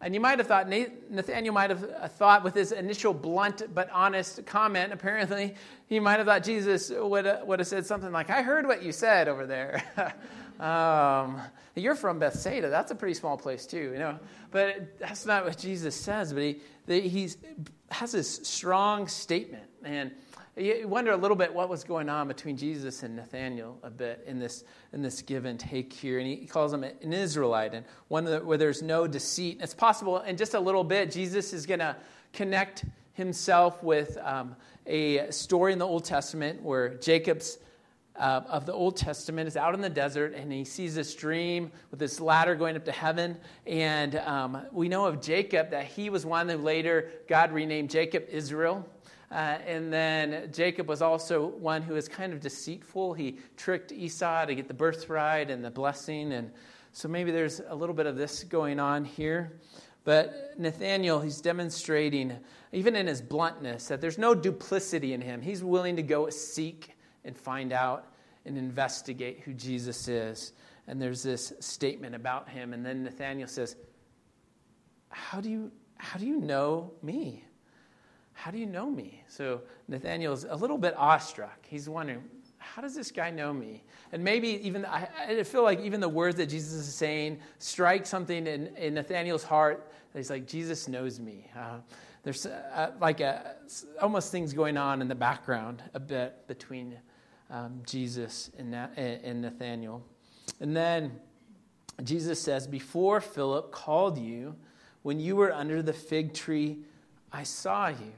And 0.00 0.12
you 0.14 0.20
might 0.20 0.38
have 0.38 0.46
thought, 0.46 0.68
Nathaniel 0.68 1.54
might 1.54 1.70
have 1.70 1.84
uh, 1.84 2.08
thought 2.08 2.44
with 2.44 2.54
his 2.54 2.72
initial 2.72 3.14
blunt 3.14 3.62
but 3.74 3.88
honest 3.90 4.44
comment, 4.44 4.92
apparently, 4.92 5.54
he 5.86 6.00
might 6.00 6.18
have 6.18 6.26
thought 6.26 6.42
Jesus 6.42 6.90
would, 6.90 7.26
uh, 7.26 7.40
would 7.44 7.60
have 7.60 7.68
said 7.68 7.86
something 7.86 8.12
like, 8.12 8.28
I 8.28 8.42
heard 8.42 8.66
what 8.66 8.82
you 8.82 8.92
said 8.92 9.26
over 9.26 9.46
there. 9.46 9.82
um, 10.60 11.40
you're 11.74 11.94
from 11.94 12.18
Bethsaida. 12.18 12.70
That's 12.70 12.90
a 12.90 12.94
pretty 12.94 13.14
small 13.14 13.36
place, 13.36 13.66
too, 13.66 13.92
you 13.92 13.98
know. 13.98 14.18
But 14.50 14.98
that's 14.98 15.26
not 15.26 15.44
what 15.44 15.58
Jesus 15.58 15.94
says. 15.94 16.32
But 16.32 16.42
he, 16.42 16.60
he's 17.08 17.36
has 17.90 18.12
this 18.12 18.40
strong 18.42 19.08
statement. 19.08 19.64
And 19.84 20.10
you 20.56 20.88
wonder 20.88 21.12
a 21.12 21.16
little 21.16 21.36
bit 21.36 21.52
what 21.52 21.68
was 21.68 21.84
going 21.84 22.08
on 22.08 22.28
between 22.28 22.56
Jesus 22.56 23.02
and 23.02 23.14
Nathaniel 23.14 23.78
a 23.82 23.90
bit 23.90 24.24
in 24.26 24.38
this, 24.38 24.64
in 24.92 25.02
this 25.02 25.22
give 25.22 25.44
and 25.44 25.60
take 25.60 25.92
here. 25.92 26.18
And 26.18 26.26
he 26.26 26.46
calls 26.46 26.72
him 26.72 26.82
an 26.82 27.12
Israelite 27.12 27.74
and 27.74 27.84
one 28.08 28.24
where 28.24 28.58
there's 28.58 28.82
no 28.82 29.06
deceit. 29.06 29.58
It's 29.60 29.74
possible 29.74 30.20
in 30.20 30.36
just 30.36 30.54
a 30.54 30.60
little 30.60 30.84
bit, 30.84 31.10
Jesus 31.10 31.52
is 31.52 31.66
going 31.66 31.80
to 31.80 31.96
connect 32.32 32.84
himself 33.12 33.82
with 33.82 34.18
um, 34.22 34.56
a 34.86 35.30
story 35.30 35.72
in 35.72 35.78
the 35.78 35.86
Old 35.86 36.04
Testament 36.04 36.62
where 36.62 36.94
Jacob's 36.94 37.58
uh, 38.18 38.42
of 38.48 38.66
the 38.66 38.72
Old 38.72 38.96
Testament 38.96 39.48
is 39.48 39.56
out 39.56 39.74
in 39.74 39.80
the 39.80 39.90
desert 39.90 40.34
and 40.34 40.52
he 40.52 40.64
sees 40.64 40.94
this 40.94 41.14
dream 41.14 41.70
with 41.90 42.00
this 42.00 42.20
ladder 42.20 42.54
going 42.54 42.76
up 42.76 42.84
to 42.84 42.92
heaven. 42.92 43.36
And 43.66 44.16
um, 44.16 44.62
we 44.72 44.88
know 44.88 45.06
of 45.06 45.20
Jacob 45.20 45.70
that 45.70 45.86
he 45.86 46.10
was 46.10 46.24
one 46.24 46.48
who 46.48 46.56
later 46.56 47.10
God 47.28 47.52
renamed 47.52 47.90
Jacob 47.90 48.24
Israel. 48.28 48.88
Uh, 49.30 49.58
and 49.66 49.92
then 49.92 50.50
Jacob 50.52 50.88
was 50.88 51.02
also 51.02 51.46
one 51.46 51.82
who 51.82 51.94
was 51.94 52.08
kind 52.08 52.32
of 52.32 52.40
deceitful. 52.40 53.14
He 53.14 53.38
tricked 53.56 53.92
Esau 53.92 54.46
to 54.46 54.54
get 54.54 54.68
the 54.68 54.74
birthright 54.74 55.50
and 55.50 55.64
the 55.64 55.70
blessing. 55.70 56.32
And 56.32 56.50
so 56.92 57.08
maybe 57.08 57.32
there's 57.32 57.60
a 57.68 57.74
little 57.74 57.94
bit 57.94 58.06
of 58.06 58.16
this 58.16 58.44
going 58.44 58.78
on 58.78 59.04
here. 59.04 59.60
But 60.04 60.54
Nathaniel, 60.56 61.20
he's 61.20 61.40
demonstrating, 61.40 62.32
even 62.72 62.94
in 62.94 63.08
his 63.08 63.20
bluntness, 63.20 63.88
that 63.88 64.00
there's 64.00 64.18
no 64.18 64.36
duplicity 64.36 65.12
in 65.12 65.20
him. 65.20 65.42
He's 65.42 65.64
willing 65.64 65.96
to 65.96 66.02
go 66.02 66.30
seek 66.30 66.95
and 67.26 67.36
find 67.36 67.72
out 67.72 68.06
and 68.44 68.56
investigate 68.56 69.40
who 69.44 69.52
Jesus 69.52 70.08
is. 70.08 70.52
And 70.86 71.02
there's 71.02 71.22
this 71.22 71.52
statement 71.60 72.14
about 72.14 72.48
him. 72.48 72.72
And 72.72 72.86
then 72.86 73.02
Nathaniel 73.02 73.48
says, 73.48 73.76
How 75.10 75.40
do 75.40 75.50
you, 75.50 75.72
how 75.98 76.18
do 76.18 76.26
you 76.26 76.38
know 76.38 76.92
me? 77.02 77.44
How 78.32 78.50
do 78.50 78.58
you 78.58 78.66
know 78.66 78.88
me? 78.88 79.22
So 79.28 79.62
Nathaniel's 79.88 80.44
a 80.44 80.54
little 80.54 80.78
bit 80.78 80.94
awestruck. 80.96 81.66
He's 81.66 81.88
wondering, 81.88 82.22
how 82.58 82.82
does 82.82 82.94
this 82.94 83.10
guy 83.10 83.30
know 83.30 83.52
me? 83.52 83.82
And 84.12 84.22
maybe 84.22 84.48
even, 84.66 84.84
I, 84.84 85.08
I 85.28 85.42
feel 85.44 85.62
like 85.62 85.80
even 85.80 86.00
the 86.00 86.08
words 86.08 86.36
that 86.36 86.46
Jesus 86.46 86.72
is 86.72 86.94
saying 86.94 87.38
strike 87.58 88.06
something 88.06 88.46
in, 88.46 88.66
in 88.76 88.94
Nathaniel's 88.94 89.44
heart 89.44 89.90
that 90.12 90.18
he's 90.18 90.30
like, 90.30 90.46
Jesus 90.46 90.88
knows 90.88 91.20
me. 91.20 91.50
Uh, 91.56 91.78
there's 92.22 92.44
uh, 92.44 92.92
like 93.00 93.20
a, 93.20 93.56
almost 94.02 94.32
things 94.32 94.52
going 94.52 94.76
on 94.76 95.00
in 95.00 95.08
the 95.08 95.14
background 95.14 95.82
a 95.94 96.00
bit 96.00 96.46
between 96.48 96.98
um, 97.50 97.82
Jesus 97.86 98.50
and, 98.58 98.74
and 98.74 99.42
Nathaniel. 99.42 100.02
And 100.60 100.76
then 100.76 101.12
Jesus 102.04 102.40
says, 102.40 102.66
Before 102.66 103.20
Philip 103.20 103.72
called 103.72 104.18
you, 104.18 104.56
when 105.02 105.20
you 105.20 105.36
were 105.36 105.52
under 105.52 105.82
the 105.82 105.92
fig 105.92 106.34
tree, 106.34 106.78
I 107.32 107.42
saw 107.42 107.88
you. 107.88 108.12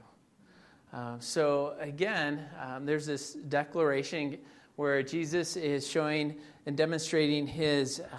Uh, 0.93 1.17
so 1.19 1.75
again, 1.81 2.47
um, 2.61 2.87
there's 2.87 3.07
this 3.07 3.35
declaration 3.35 4.39
where 4.77 5.03
Jesus 5.03 5.57
is 5.57 5.87
showing 5.87 6.37
and 6.67 6.77
demonstrating 6.77 7.47
his, 7.47 8.01
uh, 8.01 8.17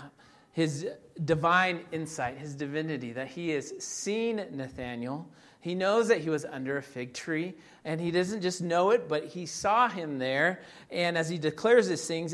his 0.51 0.87
divine 1.25 1.81
insight, 1.91 2.37
his 2.37 2.53
divinity, 2.53 3.11
that 3.13 3.27
he 3.27 3.49
has 3.49 3.73
seen 3.83 4.45
Nathanael. 4.51 5.27
He 5.61 5.75
knows 5.75 6.07
that 6.07 6.21
he 6.21 6.29
was 6.29 6.45
under 6.45 6.77
a 6.77 6.81
fig 6.81 7.13
tree, 7.13 7.53
and 7.83 7.99
he 7.99 8.11
doesn't 8.11 8.41
just 8.41 8.61
know 8.61 8.91
it, 8.91 9.09
but 9.09 9.25
he 9.25 9.45
saw 9.45 9.89
him 9.89 10.17
there. 10.17 10.61
And 10.89 11.17
as 11.17 11.29
he 11.29 11.37
declares 11.37 11.89
these 11.89 12.07
things, 12.07 12.33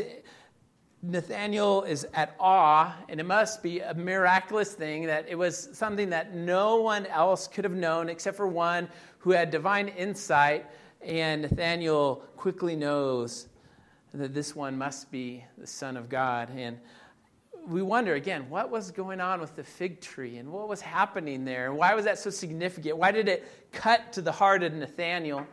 Nathanael 1.01 1.83
is 1.83 2.07
at 2.13 2.35
awe, 2.39 2.95
and 3.09 3.19
it 3.19 3.25
must 3.25 3.63
be 3.63 3.79
a 3.79 3.93
miraculous 3.93 4.73
thing 4.73 5.07
that 5.07 5.27
it 5.27 5.35
was 5.35 5.69
something 5.73 6.11
that 6.11 6.35
no 6.35 6.81
one 6.81 7.05
else 7.07 7.47
could 7.47 7.63
have 7.63 7.73
known 7.73 8.09
except 8.09 8.37
for 8.37 8.47
one 8.47 8.89
who 9.19 9.31
had 9.31 9.49
divine 9.49 9.87
insight. 9.87 10.65
And 11.01 11.43
Nathanael 11.43 12.23
quickly 12.37 12.75
knows 12.75 13.47
that 14.13 14.33
this 14.33 14.55
one 14.55 14.77
must 14.77 15.11
be 15.11 15.43
the 15.57 15.67
Son 15.67 15.97
of 15.97 16.09
God. 16.09 16.49
And 16.55 16.79
we 17.67 17.81
wonder 17.81 18.13
again, 18.13 18.49
what 18.49 18.69
was 18.69 18.91
going 18.91 19.19
on 19.19 19.41
with 19.41 19.55
the 19.55 19.63
fig 19.63 20.01
tree 20.01 20.37
and 20.37 20.51
what 20.51 20.67
was 20.67 20.81
happening 20.81 21.45
there? 21.45 21.69
and 21.69 21.77
Why 21.77 21.95
was 21.95 22.05
that 22.05 22.19
so 22.19 22.29
significant? 22.29 22.97
Why 22.97 23.11
did 23.11 23.27
it 23.27 23.47
cut 23.71 24.13
to 24.13 24.21
the 24.21 24.31
heart 24.31 24.63
of 24.63 24.73
Nathanael? 24.73 25.47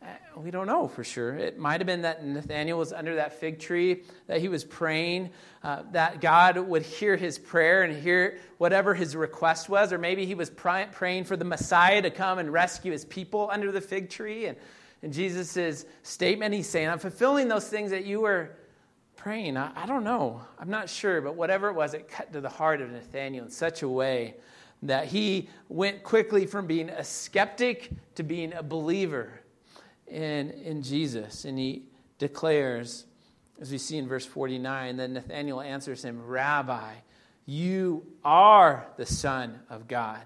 Uh, 0.00 0.06
we 0.36 0.50
don't 0.50 0.68
know 0.68 0.86
for 0.86 1.02
sure. 1.02 1.34
It 1.34 1.58
might 1.58 1.80
have 1.80 1.86
been 1.86 2.02
that 2.02 2.24
Nathanael 2.24 2.78
was 2.78 2.92
under 2.92 3.16
that 3.16 3.40
fig 3.40 3.58
tree, 3.58 4.04
that 4.28 4.40
he 4.40 4.48
was 4.48 4.64
praying, 4.64 5.30
uh, 5.64 5.82
that 5.90 6.20
God 6.20 6.56
would 6.56 6.82
hear 6.82 7.16
his 7.16 7.36
prayer 7.38 7.82
and 7.82 8.00
hear 8.00 8.38
whatever 8.58 8.94
his 8.94 9.16
request 9.16 9.68
was, 9.68 9.92
or 9.92 9.98
maybe 9.98 10.24
he 10.24 10.36
was 10.36 10.50
praying 10.50 11.24
for 11.24 11.36
the 11.36 11.44
Messiah 11.44 12.00
to 12.02 12.10
come 12.10 12.38
and 12.38 12.52
rescue 12.52 12.92
his 12.92 13.04
people 13.04 13.48
under 13.52 13.72
the 13.72 13.80
fig 13.80 14.08
tree. 14.08 14.46
And 14.46 14.56
in 15.02 15.10
Jesus' 15.10 15.84
statement, 16.02 16.54
he's 16.54 16.68
saying, 16.68 16.88
I'm 16.88 17.00
fulfilling 17.00 17.48
those 17.48 17.68
things 17.68 17.90
that 17.90 18.04
you 18.04 18.20
were 18.20 18.50
praying. 19.28 19.58
I, 19.58 19.70
I 19.76 19.84
don't 19.84 20.04
know. 20.04 20.40
I'm 20.58 20.70
not 20.70 20.88
sure, 20.88 21.20
but 21.20 21.34
whatever 21.34 21.68
it 21.68 21.74
was, 21.74 21.92
it 21.92 22.08
cut 22.08 22.32
to 22.32 22.40
the 22.40 22.48
heart 22.48 22.80
of 22.80 22.90
Nathanael 22.90 23.44
in 23.44 23.50
such 23.50 23.82
a 23.82 23.88
way 23.88 24.36
that 24.80 25.04
he 25.04 25.50
went 25.68 26.02
quickly 26.02 26.46
from 26.46 26.66
being 26.66 26.88
a 26.88 27.04
skeptic 27.04 27.90
to 28.14 28.22
being 28.22 28.54
a 28.54 28.62
believer 28.62 29.42
in, 30.06 30.50
in 30.52 30.82
Jesus. 30.82 31.44
And 31.44 31.58
he 31.58 31.82
declares, 32.16 33.04
as 33.60 33.70
we 33.70 33.76
see 33.76 33.98
in 33.98 34.08
verse 34.08 34.24
49, 34.24 34.96
then 34.96 35.12
Nathanael 35.12 35.60
answers 35.60 36.02
him, 36.02 36.26
Rabbi, 36.26 36.94
you 37.44 38.06
are 38.24 38.86
the 38.96 39.04
Son 39.04 39.60
of 39.68 39.88
God. 39.88 40.22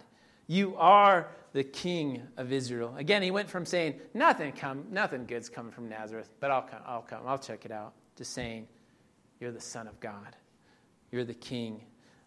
You 0.46 0.76
are 0.76 1.26
the 1.54 1.64
King 1.64 2.22
of 2.36 2.52
Israel. 2.52 2.94
Again, 2.96 3.20
he 3.20 3.32
went 3.32 3.50
from 3.50 3.66
saying, 3.66 3.98
Nothing 4.14 4.52
come, 4.52 4.84
nothing 4.92 5.26
good's 5.26 5.48
coming 5.48 5.72
from 5.72 5.88
Nazareth, 5.88 6.30
but 6.38 6.52
I'll 6.52 6.62
come, 6.62 6.80
I'll 6.86 7.02
come, 7.02 7.22
I'll 7.26 7.38
check 7.38 7.64
it 7.64 7.72
out, 7.72 7.94
to 8.14 8.24
saying, 8.24 8.68
You're 9.42 9.50
the 9.50 9.60
Son 9.60 9.88
of 9.88 9.98
God. 9.98 10.36
You're 11.10 11.24
the 11.24 11.34
King 11.34 11.80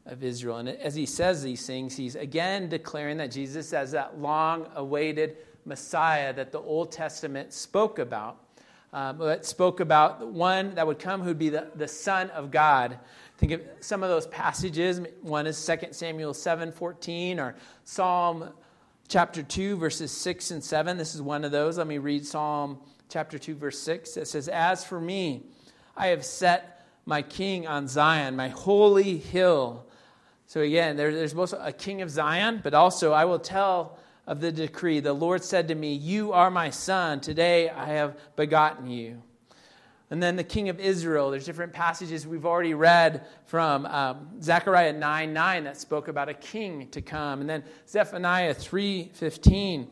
of 0.06 0.22
Israel. 0.22 0.58
And 0.58 0.68
as 0.68 0.96
he 0.96 1.06
says 1.06 1.42
these 1.42 1.66
things, 1.66 1.96
he's 1.96 2.18
again 2.18 2.68
declaring 2.68 3.16
that 3.20 3.32
Jesus 3.32 3.72
as 3.72 3.94
that 3.94 4.20
long 4.20 4.68
awaited 4.76 5.38
Messiah 5.64 6.34
that 6.34 6.52
the 6.52 6.60
Old 6.60 6.92
Testament 6.92 7.54
spoke 7.54 8.00
about. 8.00 8.44
Um, 8.92 9.22
it 9.22 9.46
spoke 9.46 9.80
about 9.80 10.20
the 10.20 10.28
one 10.28 10.76
that 10.76 10.86
would 10.86 11.00
come 11.00 11.22
who 11.22 11.28
would 11.28 11.40
be 11.40 11.48
the, 11.48 11.72
the 11.76 11.88
Son 11.88 12.30
of 12.32 12.52
God. 12.52 13.00
Think 13.38 13.54
of 13.54 13.62
some 13.80 14.04
of 14.04 14.10
those 14.10 14.28
passages. 14.28 15.00
One 15.22 15.48
is 15.48 15.66
2 15.66 15.94
Samuel 15.94 16.34
7 16.34 16.70
14 16.70 17.40
or 17.40 17.56
Psalm 17.86 18.50
chapter 19.08 19.42
2, 19.42 19.78
verses 19.78 20.12
6 20.12 20.52
and 20.52 20.62
7. 20.62 20.98
This 20.98 21.16
is 21.16 21.22
one 21.22 21.46
of 21.46 21.54
those. 21.54 21.78
Let 21.78 21.88
me 21.88 21.98
read 21.98 22.26
Psalm 22.26 22.78
chapter 23.08 23.40
2, 23.40 23.56
verse 23.56 23.80
6. 23.80 24.18
It 24.18 24.28
says, 24.28 24.50
As 24.50 24.84
for 24.84 25.00
me, 25.00 25.44
I 25.96 26.08
have 26.08 26.26
set 26.26 26.75
my 27.06 27.22
king 27.22 27.68
on 27.68 27.88
Zion, 27.88 28.36
my 28.36 28.50
holy 28.50 29.18
hill. 29.18 29.86
So 30.48 30.62
again, 30.62 30.96
there, 30.96 31.14
there's 31.14 31.34
both 31.34 31.54
a 31.58 31.72
king 31.72 32.02
of 32.02 32.10
Zion, 32.10 32.62
but 32.64 32.74
also 32.74 33.14
I 33.14 33.26
will 33.26 33.40
tell 33.40 33.98
of 34.28 34.42
the 34.42 34.52
decree. 34.52 35.00
The 35.00 35.14
Lord 35.14 35.44
said 35.44 35.68
to 35.68 35.76
me, 35.76 35.94
You 35.94 36.34
are 36.34 36.50
my 36.50 36.70
son. 36.70 37.22
Today 37.22 37.70
I 37.70 37.86
have 37.86 38.18
begotten 38.36 38.88
you. 38.88 39.22
And 40.12 40.22
then 40.22 40.36
the 40.36 40.44
king 40.44 40.70
of 40.70 40.80
Israel, 40.80 41.32
there's 41.32 41.46
different 41.46 41.74
passages 41.74 42.28
we've 42.28 42.46
already 42.46 42.76
read 42.76 43.26
from 43.46 43.86
um, 43.88 44.42
Zechariah 44.42 44.94
9 44.94 45.34
9 45.34 45.64
that 45.64 45.78
spoke 45.78 46.08
about 46.08 46.30
a 46.30 46.34
king 46.34 46.88
to 46.90 47.02
come. 47.02 47.42
And 47.42 47.50
then 47.50 47.64
Zephaniah 47.88 48.54
3 48.54 49.12
15 49.14 49.88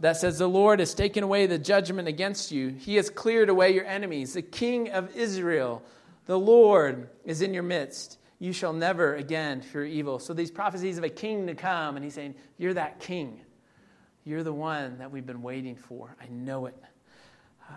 that 0.00 0.16
says, 0.16 0.38
The 0.38 0.48
Lord 0.48 0.80
has 0.80 0.92
taken 0.94 1.24
away 1.24 1.46
the 1.46 1.58
judgment 1.58 2.08
against 2.08 2.52
you, 2.52 2.68
He 2.68 2.96
has 2.96 3.08
cleared 3.08 3.48
away 3.48 3.74
your 3.74 3.86
enemies. 3.86 4.34
The 4.34 4.42
king 4.42 4.90
of 4.90 5.14
Israel, 5.16 5.82
the 6.26 6.38
Lord, 6.38 7.08
is 7.24 7.42
in 7.42 7.52
your 7.52 7.62
midst. 7.62 8.18
You 8.38 8.52
shall 8.52 8.72
never 8.72 9.14
again 9.14 9.60
fear 9.60 9.84
evil. 9.84 10.18
So 10.18 10.34
these 10.34 10.50
prophecies 10.50 10.98
of 10.98 11.04
a 11.04 11.08
king 11.08 11.46
to 11.46 11.54
come, 11.54 11.96
and 11.96 12.04
He's 12.04 12.14
saying, 12.14 12.34
You're 12.58 12.74
that 12.74 13.00
king. 13.00 13.40
You're 14.24 14.42
the 14.42 14.52
one 14.52 14.98
that 14.98 15.10
we've 15.10 15.26
been 15.26 15.42
waiting 15.42 15.76
for. 15.76 16.16
I 16.20 16.26
know 16.28 16.66
it. 16.66 16.74
Uh, 17.68 17.74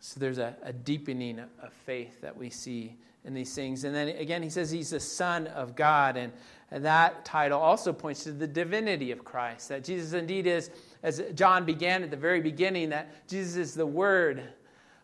so 0.00 0.18
there's 0.18 0.38
a, 0.38 0.56
a 0.62 0.72
deepening 0.72 1.38
of 1.38 1.72
faith 1.86 2.20
that 2.20 2.36
we 2.36 2.50
see 2.50 2.96
in 3.24 3.32
these 3.32 3.54
things. 3.54 3.84
And 3.84 3.94
then 3.94 4.08
again, 4.08 4.42
he 4.42 4.50
says 4.50 4.70
he's 4.70 4.90
the 4.90 5.00
Son 5.00 5.46
of 5.48 5.76
God. 5.76 6.16
And, 6.16 6.32
and 6.70 6.84
that 6.84 7.24
title 7.24 7.60
also 7.60 7.92
points 7.92 8.24
to 8.24 8.32
the 8.32 8.46
divinity 8.46 9.12
of 9.12 9.24
Christ. 9.24 9.68
That 9.68 9.84
Jesus 9.84 10.12
indeed 10.12 10.46
is, 10.46 10.70
as 11.02 11.22
John 11.34 11.64
began 11.64 12.02
at 12.02 12.10
the 12.10 12.16
very 12.16 12.40
beginning, 12.40 12.90
that 12.90 13.28
Jesus 13.28 13.56
is 13.56 13.74
the 13.74 13.86
Word, 13.86 14.42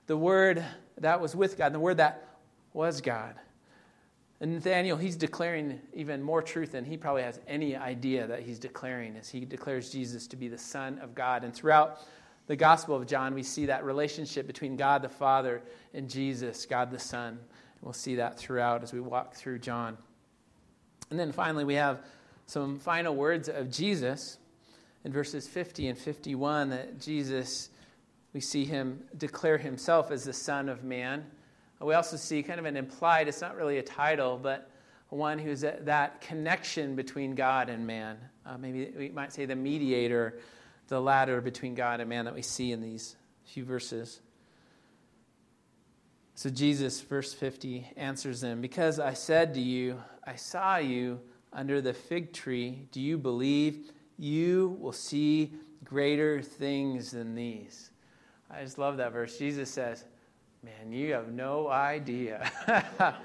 the 0.07 0.16
Word 0.16 0.64
that 0.98 1.20
was 1.20 1.35
with 1.35 1.57
God, 1.57 1.72
the 1.72 1.81
Word 1.81 1.96
that 1.96 2.29
was 2.72 3.00
God. 3.00 3.35
And 4.40 4.54
Nathaniel, 4.54 4.96
he's 4.96 5.16
declaring 5.16 5.80
even 5.92 6.22
more 6.22 6.40
truth 6.40 6.72
than 6.72 6.85
he 6.85 6.96
probably 6.96 7.22
has 7.22 7.40
any 7.46 7.76
idea 7.76 8.26
that 8.26 8.40
he's 8.40 8.59
declaring 8.59 9.16
as 9.16 9.28
he 9.28 9.44
declares 9.44 9.90
Jesus 9.90 10.26
to 10.28 10.37
be 10.37 10.48
the 10.48 10.56
Son 10.59 10.98
of 11.00 11.14
God. 11.14 11.44
And 11.44 11.54
throughout 11.54 12.00
the 12.46 12.56
Gospel 12.56 12.96
of 12.96 13.06
John, 13.06 13.35
we 13.35 13.42
see 13.42 13.66
that 13.66 13.85
relationship 13.85 14.46
between 14.46 14.76
God 14.76 15.02
the 15.02 15.11
Father 15.11 15.62
and 15.92 16.09
Jesus, 16.09 16.64
God 16.64 16.90
the 16.90 16.98
Son. 16.98 17.28
And 17.28 17.38
we'll 17.83 17.92
see 17.92 18.14
that 18.14 18.38
throughout 18.38 18.83
as 18.83 18.94
we 18.94 19.00
walk 19.00 19.35
through 19.35 19.59
John. 19.59 19.98
And 21.11 21.18
then 21.18 21.33
finally, 21.33 21.64
we 21.64 21.74
have 21.74 22.00
some 22.46 22.78
final 22.78 23.14
words 23.14 23.48
of 23.48 23.70
Jesus 23.70 24.38
in 25.04 25.12
verses 25.12 25.46
50 25.46 25.88
and 25.88 25.98
51 25.98 26.70
that 26.70 26.98
Jesus, 26.98 27.68
we 28.33 28.40
see 28.40 28.64
him 28.64 29.02
declare 29.18 29.59
himself 29.59 30.11
as 30.11 30.24
the 30.24 30.33
Son 30.33 30.68
of 30.68 30.83
Man. 30.83 31.26
We 31.80 31.94
also 31.94 32.16
see 32.16 32.42
kind 32.42 32.60
of 32.60 32.66
an 32.66 32.76
implied, 32.76 33.28
it's 33.28 33.40
not 33.40 33.56
really 33.56 33.78
a 33.78 33.82
title, 33.82 34.38
but 34.40 34.70
one 35.08 35.38
who's 35.38 35.62
that 35.62 36.20
connection 36.20 36.94
between 36.94 37.34
God 37.34 37.68
and 37.68 37.86
man. 37.86 38.18
Uh, 38.46 38.58
maybe 38.58 38.92
we 38.96 39.08
might 39.08 39.32
say 39.32 39.46
the 39.46 39.56
mediator, 39.56 40.38
the 40.88 41.00
ladder 41.00 41.40
between 41.40 41.74
God 41.74 42.00
and 42.00 42.08
man 42.08 42.26
that 42.26 42.34
we 42.34 42.42
see 42.42 42.72
in 42.72 42.80
these 42.80 43.16
few 43.44 43.64
verses. 43.64 44.20
So 46.34 46.48
Jesus, 46.48 47.00
verse 47.00 47.34
50, 47.34 47.92
answers 47.96 48.40
them 48.40 48.60
Because 48.60 48.98
I 49.00 49.14
said 49.14 49.54
to 49.54 49.60
you, 49.60 50.00
I 50.24 50.36
saw 50.36 50.76
you 50.76 51.20
under 51.52 51.80
the 51.80 51.92
fig 51.92 52.32
tree, 52.32 52.86
do 52.92 53.00
you 53.00 53.18
believe? 53.18 53.90
You 54.16 54.76
will 54.80 54.92
see 54.92 55.52
greater 55.84 56.40
things 56.40 57.10
than 57.10 57.34
these. 57.34 57.90
I 58.50 58.62
just 58.62 58.78
love 58.78 58.98
that 58.98 59.12
verse. 59.12 59.38
Jesus 59.38 59.70
says, 59.70 60.04
Man, 60.62 60.92
you 60.92 61.12
have 61.12 61.33
no 61.33 61.68
idea. 61.68 62.51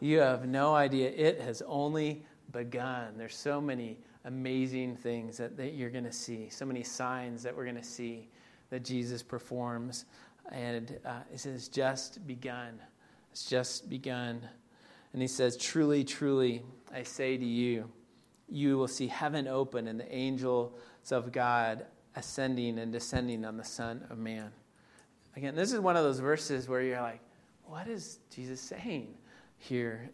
you 0.00 0.18
have 0.18 0.46
no 0.46 0.74
idea. 0.74 1.10
It 1.10 1.40
has 1.40 1.62
only 1.66 2.24
begun. 2.52 3.14
There's 3.16 3.36
so 3.36 3.60
many 3.60 3.98
amazing 4.24 4.96
things 4.96 5.38
that, 5.38 5.56
that 5.56 5.74
you're 5.74 5.90
going 5.90 6.04
to 6.04 6.12
see, 6.12 6.48
so 6.50 6.64
many 6.64 6.84
signs 6.84 7.42
that 7.42 7.56
we're 7.56 7.64
going 7.64 7.76
to 7.76 7.82
see 7.82 8.28
that 8.70 8.84
Jesus 8.84 9.22
performs. 9.22 10.04
And 10.52 10.98
uh, 11.04 11.20
it 11.32 11.40
says, 11.40 11.68
just 11.68 12.26
begun. 12.26 12.78
It's 13.32 13.44
just 13.44 13.90
begun. 13.90 14.40
And 15.12 15.22
he 15.22 15.28
says, 15.28 15.56
Truly, 15.56 16.04
truly, 16.04 16.62
I 16.92 17.02
say 17.02 17.36
to 17.36 17.44
you, 17.44 17.90
you 18.48 18.78
will 18.78 18.88
see 18.88 19.08
heaven 19.08 19.48
open 19.48 19.88
and 19.88 19.98
the 19.98 20.12
angels 20.14 20.72
of 21.10 21.32
God 21.32 21.86
ascending 22.16 22.78
and 22.78 22.92
descending 22.92 23.44
on 23.44 23.56
the 23.56 23.64
Son 23.64 24.04
of 24.10 24.18
Man. 24.18 24.50
Again, 25.38 25.54
this 25.54 25.72
is 25.72 25.78
one 25.78 25.96
of 25.96 26.02
those 26.02 26.18
verses 26.18 26.68
where 26.68 26.82
you're 26.82 27.00
like, 27.00 27.20
what 27.64 27.86
is 27.86 28.18
Jesus 28.28 28.60
saying 28.60 29.14
here? 29.56 30.10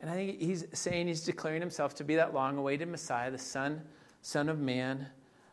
And 0.00 0.10
I 0.10 0.14
think 0.14 0.40
he's 0.40 0.64
saying 0.72 1.08
he's 1.08 1.20
declaring 1.20 1.60
himself 1.60 1.94
to 1.96 2.04
be 2.04 2.16
that 2.16 2.32
long 2.32 2.56
awaited 2.56 2.88
Messiah, 2.88 3.30
the 3.30 3.36
Son, 3.36 3.82
Son 4.22 4.48
of 4.48 4.58
Man. 4.58 5.08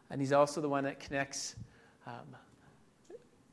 And 0.09 0.21
he's 0.21 0.31
also 0.31 0.61
the 0.61 0.69
one 0.69 0.85
that 0.85 1.01
connects 1.01 1.57
um, 2.07 2.33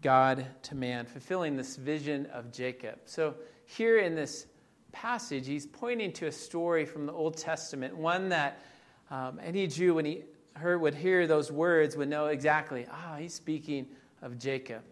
God 0.02 0.46
to 0.62 0.76
man, 0.76 1.04
fulfilling 1.04 1.56
this 1.56 1.74
vision 1.74 2.26
of 2.26 2.52
Jacob. 2.52 3.00
So 3.06 3.34
here 3.66 3.98
in 3.98 4.14
this 4.14 4.46
passage, 4.92 5.48
he's 5.48 5.66
pointing 5.66 6.12
to 6.12 6.28
a 6.28 6.32
story 6.32 6.84
from 6.84 7.06
the 7.06 7.12
Old 7.12 7.36
Testament, 7.36 7.96
one 7.96 8.28
that 8.28 8.62
um, 9.10 9.40
any 9.42 9.66
Jew, 9.66 9.94
when 9.94 10.04
he 10.04 10.22
heard, 10.54 10.80
would 10.80 10.94
hear 10.94 11.26
those 11.26 11.50
words, 11.50 11.96
would 11.96 12.08
know 12.08 12.26
exactly, 12.26 12.86
ah, 12.88 13.16
he's 13.18 13.34
speaking 13.34 13.88
of 14.22 14.38
Jacob 14.38 14.82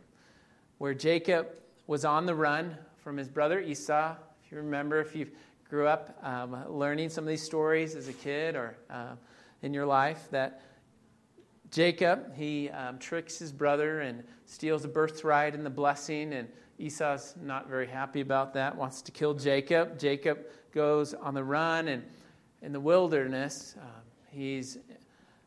where 0.79 0.95
Jacob 0.95 1.49
was 1.87 2.05
on 2.05 2.27
the 2.27 2.35
run 2.35 2.77
from 2.97 3.17
his 3.17 3.29
brother 3.29 3.61
Esau. 3.61 4.15
If 4.45 4.53
you 4.53 4.59
remember, 4.59 5.01
if 5.01 5.15
you've 5.15 5.31
grew 5.69 5.87
up 5.87 6.19
um, 6.23 6.57
learning 6.69 7.11
some 7.11 7.25
of 7.25 7.29
these 7.29 7.43
stories 7.43 7.95
as 7.95 8.09
a 8.09 8.13
kid 8.13 8.57
or 8.57 8.75
uh, 8.89 9.13
in 9.63 9.75
your 9.75 9.85
life 9.85 10.29
that 10.31 10.63
Jacob, 11.71 12.35
he 12.35 12.71
um, 12.71 12.99
tricks 12.99 13.39
his 13.39 13.53
brother 13.53 14.01
and 14.01 14.25
steals 14.47 14.83
the 14.83 14.89
birthright 14.89 15.55
and 15.55 15.67
the 15.67 15.71
blessing, 15.71 16.33
and 16.33 16.49
Esau's 16.79 17.35
not 17.43 17.69
very 17.69 17.87
happy 17.87 18.23
about 18.23 18.55
that, 18.55 18.75
wants 18.75 19.03
to 19.03 19.13
kill 19.13 19.35
Jacob. 19.35 19.99
Jacob 19.99 20.39
goes 20.73 21.13
on 21.13 21.35
the 21.35 21.45
run, 21.45 21.89
and 21.89 22.03
in 22.63 22.73
the 22.73 22.81
wilderness, 22.81 23.75
um, 23.79 24.03
he's, 24.31 24.79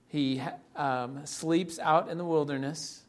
he 0.08 0.42
um, 0.76 1.26
sleeps 1.26 1.80
out 1.80 2.10
in 2.10 2.20
the 2.20 2.26
wilderness, 2.26 3.01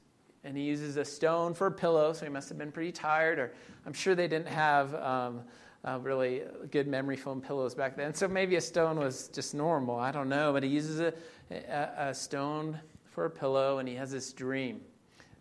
and 0.45 0.57
he 0.57 0.65
uses 0.65 0.97
a 0.97 1.05
stone 1.05 1.55
for 1.55 1.69
a 1.69 1.73
pillow, 1.73 2.13
so 2.13 2.25
he 2.25 2.31
must 2.31 2.49
have 2.49 2.59
been 2.59 2.73
pretty 2.73 2.93
tired, 2.93 3.39
or 3.39 3.53
I'm 3.87 3.93
sure 3.93 4.15
they 4.15 4.29
didn't 4.29 4.49
have 4.49 4.95
um, 4.95 5.43
uh, 5.85 5.99
really 6.01 6.43
good 6.71 6.87
memory 6.87 7.17
foam 7.17 7.41
pillows 7.41 7.75
back 7.75 7.97
then, 7.97 8.15
so 8.15 8.27
maybe 8.29 8.57
a 8.57 8.61
stone 8.61 8.99
was 8.99 9.29
just 9.29 9.55
normal. 9.55 9.97
I 9.97 10.13
don't 10.13 10.29
know, 10.29 10.53
but 10.53 10.63
he 10.63 10.69
uses 10.69 11.01
a, 11.01 11.13
a, 11.51 12.09
a 12.09 12.15
stone 12.15 12.79
for 13.13 13.27
a 13.27 13.31
pillow, 13.31 13.79
and 13.79 13.89
he 13.89 13.95
has 13.95 14.11
this 14.11 14.33
dream. 14.33 14.81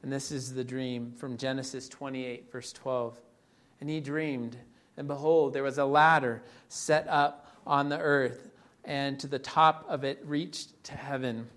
And 0.03 0.11
this 0.11 0.31
is 0.31 0.53
the 0.53 0.63
dream 0.63 1.11
from 1.11 1.37
Genesis 1.37 1.87
28, 1.87 2.51
verse 2.51 2.73
12. 2.73 3.19
And 3.79 3.89
he 3.89 3.99
dreamed, 3.99 4.57
and 4.97 5.07
behold, 5.07 5.53
there 5.53 5.63
was 5.63 5.77
a 5.77 5.85
ladder 5.85 6.43
set 6.69 7.07
up 7.07 7.47
on 7.65 7.89
the 7.89 7.99
earth, 7.99 8.49
and 8.83 9.19
to 9.19 9.27
the 9.27 9.39
top 9.39 9.85
of 9.87 10.03
it 10.03 10.19
reached 10.25 10.83
to 10.85 10.93
heaven. 10.93 11.47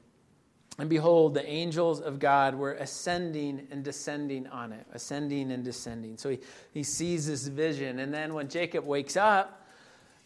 And 0.79 0.91
behold, 0.91 1.35
the 1.35 1.49
angels 1.49 2.01
of 2.01 2.19
God 2.19 2.57
were 2.57 2.73
ascending 2.73 3.69
and 3.71 3.85
descending 3.85 4.49
on 4.49 4.73
it, 4.73 4.85
ascending 4.93 5.53
and 5.53 5.65
descending. 5.65 6.17
So 6.17 6.31
he, 6.31 6.41
he 6.73 6.83
sees 6.83 7.29
this 7.29 7.47
vision. 7.47 8.01
And 8.01 8.13
then 8.13 8.35
when 8.35 8.49
Jacob 8.49 8.85
wakes 8.85 9.17
up, 9.17 9.65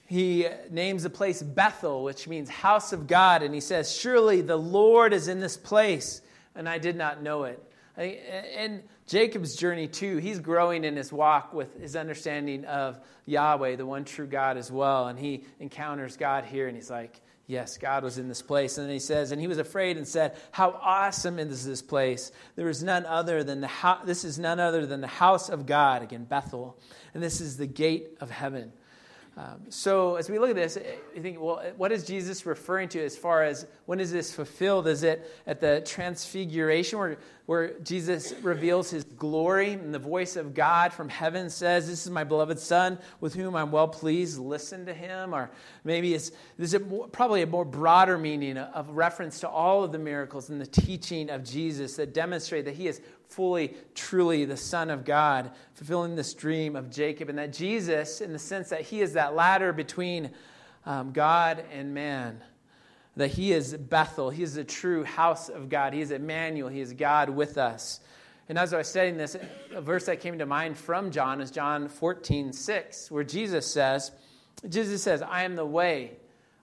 he 0.06 0.46
names 0.70 1.02
the 1.02 1.10
place 1.10 1.42
Bethel, 1.42 2.02
which 2.02 2.26
means 2.26 2.48
house 2.48 2.94
of 2.94 3.06
God. 3.06 3.42
And 3.42 3.54
he 3.54 3.60
says, 3.60 3.94
Surely 3.94 4.40
the 4.40 4.56
Lord 4.56 5.12
is 5.12 5.28
in 5.28 5.38
this 5.38 5.58
place, 5.58 6.22
and 6.54 6.66
I 6.66 6.78
did 6.78 6.96
not 6.96 7.22
know 7.22 7.44
it. 7.44 7.62
And 7.98 8.82
Jacob's 9.06 9.54
journey, 9.54 9.86
too, 9.86 10.16
he's 10.16 10.38
growing 10.38 10.84
in 10.84 10.96
his 10.96 11.12
walk 11.12 11.52
with 11.52 11.78
his 11.78 11.94
understanding 11.94 12.64
of 12.64 12.98
Yahweh, 13.26 13.76
the 13.76 13.84
one 13.84 14.04
true 14.04 14.26
God, 14.26 14.56
as 14.56 14.72
well. 14.72 15.08
And 15.08 15.18
he 15.18 15.44
encounters 15.60 16.16
God 16.16 16.44
here, 16.44 16.68
and 16.68 16.76
he's 16.76 16.90
like, 16.90 17.20
Yes, 17.48 17.78
God 17.78 18.04
was 18.04 18.18
in 18.18 18.28
this 18.28 18.42
place. 18.42 18.76
And 18.76 18.86
then 18.86 18.92
he 18.92 19.00
says, 19.00 19.32
and 19.32 19.40
he 19.40 19.46
was 19.46 19.56
afraid 19.56 19.96
and 19.96 20.06
said, 20.06 20.36
How 20.50 20.78
awesome 20.82 21.38
is 21.38 21.64
this 21.64 21.80
place? 21.80 22.30
There 22.56 22.68
is 22.68 22.82
none 22.82 23.06
other 23.06 23.42
than 23.42 23.62
the 23.62 23.66
house, 23.66 24.02
this 24.04 24.22
is 24.22 24.38
none 24.38 24.60
other 24.60 24.84
than 24.84 25.00
the 25.00 25.06
house 25.06 25.48
of 25.48 25.64
God, 25.64 26.02
again, 26.02 26.24
Bethel. 26.24 26.78
And 27.14 27.22
this 27.22 27.40
is 27.40 27.56
the 27.56 27.66
gate 27.66 28.18
of 28.20 28.30
heaven. 28.30 28.74
Um, 29.38 29.60
so 29.68 30.16
as 30.16 30.28
we 30.28 30.36
look 30.40 30.50
at 30.50 30.56
this, 30.56 30.76
I 31.16 31.20
think, 31.20 31.40
well, 31.40 31.62
what 31.76 31.92
is 31.92 32.04
Jesus 32.04 32.44
referring 32.44 32.88
to 32.88 33.04
as 33.04 33.16
far 33.16 33.44
as 33.44 33.68
when 33.86 34.00
is 34.00 34.10
this 34.10 34.32
fulfilled? 34.34 34.88
Is 34.88 35.04
it 35.04 35.30
at 35.46 35.60
the 35.60 35.80
transfiguration 35.86 36.98
where, 36.98 37.18
where 37.46 37.78
Jesus 37.78 38.34
reveals 38.42 38.90
his 38.90 39.04
glory 39.04 39.74
and 39.74 39.94
the 39.94 39.98
voice 40.00 40.34
of 40.34 40.54
God 40.54 40.92
from 40.92 41.08
heaven 41.08 41.50
says, 41.50 41.86
This 41.86 42.04
is 42.04 42.10
my 42.10 42.24
beloved 42.24 42.58
Son 42.58 42.98
with 43.20 43.32
whom 43.32 43.54
I'm 43.54 43.70
well 43.70 43.86
pleased, 43.86 44.40
listen 44.40 44.84
to 44.86 44.92
him? 44.92 45.32
Or 45.32 45.52
maybe 45.84 46.14
it's, 46.14 46.32
a 46.74 46.80
more, 46.80 47.06
probably 47.06 47.42
a 47.42 47.46
more 47.46 47.64
broader 47.64 48.18
meaning 48.18 48.58
of 48.58 48.90
reference 48.90 49.38
to 49.40 49.48
all 49.48 49.84
of 49.84 49.92
the 49.92 50.00
miracles 50.00 50.50
and 50.50 50.60
the 50.60 50.66
teaching 50.66 51.30
of 51.30 51.44
Jesus 51.44 51.94
that 51.94 52.12
demonstrate 52.12 52.64
that 52.64 52.74
he 52.74 52.88
is 52.88 53.00
fully, 53.28 53.74
truly 53.94 54.44
the 54.44 54.56
Son 54.56 54.90
of 54.90 55.04
God, 55.04 55.50
fulfilling 55.74 56.16
this 56.16 56.34
dream 56.34 56.74
of 56.74 56.90
Jacob. 56.90 57.28
And 57.28 57.38
that 57.38 57.52
Jesus, 57.52 58.20
in 58.20 58.32
the 58.32 58.38
sense 58.38 58.70
that 58.70 58.80
he 58.80 59.00
is 59.00 59.12
that 59.12 59.34
ladder 59.34 59.72
between 59.72 60.30
um, 60.86 61.12
God 61.12 61.64
and 61.72 61.94
man, 61.94 62.42
that 63.16 63.28
he 63.28 63.52
is 63.52 63.74
Bethel, 63.74 64.30
he 64.30 64.42
is 64.42 64.54
the 64.54 64.64
true 64.64 65.04
house 65.04 65.48
of 65.48 65.68
God, 65.68 65.92
he 65.92 66.00
is 66.00 66.10
Emmanuel, 66.10 66.68
he 66.68 66.80
is 66.80 66.92
God 66.92 67.28
with 67.28 67.58
us. 67.58 68.00
And 68.48 68.58
as 68.58 68.72
I 68.72 68.78
was 68.78 68.88
studying 68.88 69.18
this, 69.18 69.36
a 69.74 69.80
verse 69.82 70.06
that 70.06 70.20
came 70.20 70.38
to 70.38 70.46
mind 70.46 70.78
from 70.78 71.10
John 71.10 71.40
is 71.40 71.50
John 71.50 71.88
14, 71.88 72.52
6, 72.52 73.10
where 73.10 73.24
Jesus 73.24 73.66
says, 73.66 74.12
Jesus 74.68 75.02
says, 75.02 75.20
I 75.20 75.42
am 75.42 75.54
the 75.54 75.66
way, 75.66 76.12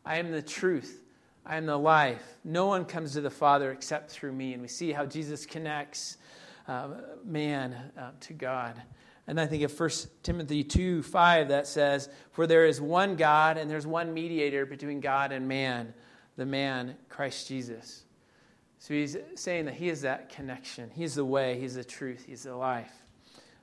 I 0.03 0.17
am 0.17 0.31
the 0.31 0.41
truth, 0.41 1.03
I 1.45 1.57
am 1.57 1.67
the 1.67 1.77
life. 1.77 2.37
No 2.43 2.65
one 2.65 2.85
comes 2.85 3.13
to 3.13 3.21
the 3.21 3.29
Father 3.29 3.71
except 3.71 4.09
through 4.09 4.31
me. 4.31 4.53
And 4.53 4.63
we 4.63 4.67
see 4.67 4.91
how 4.91 5.05
Jesus 5.05 5.45
connects 5.45 6.17
uh, 6.67 6.87
man 7.23 7.75
uh, 7.97 8.11
to 8.21 8.33
God. 8.33 8.81
And 9.27 9.39
I 9.39 9.47
think 9.47 9.63
of 9.63 9.79
1 9.79 9.89
Timothy 10.23 10.63
2 10.63 11.01
5 11.01 11.49
that 11.49 11.67
says, 11.67 12.09
For 12.31 12.45
there 12.45 12.65
is 12.65 12.79
one 12.79 13.15
God 13.15 13.57
and 13.57 13.69
there's 13.69 13.87
one 13.87 14.13
mediator 14.13 14.65
between 14.65 14.99
God 14.99 15.31
and 15.31 15.47
man, 15.47 15.93
the 16.37 16.45
man, 16.45 16.95
Christ 17.09 17.47
Jesus. 17.47 18.03
So 18.79 18.93
he's 18.93 19.17
saying 19.35 19.65
that 19.65 19.73
he 19.73 19.89
is 19.89 20.01
that 20.01 20.29
connection. 20.29 20.91
He's 20.93 21.15
the 21.15 21.25
way, 21.25 21.59
he's 21.59 21.75
the 21.75 21.83
truth, 21.83 22.25
he's 22.27 22.43
the 22.43 22.55
life. 22.55 22.91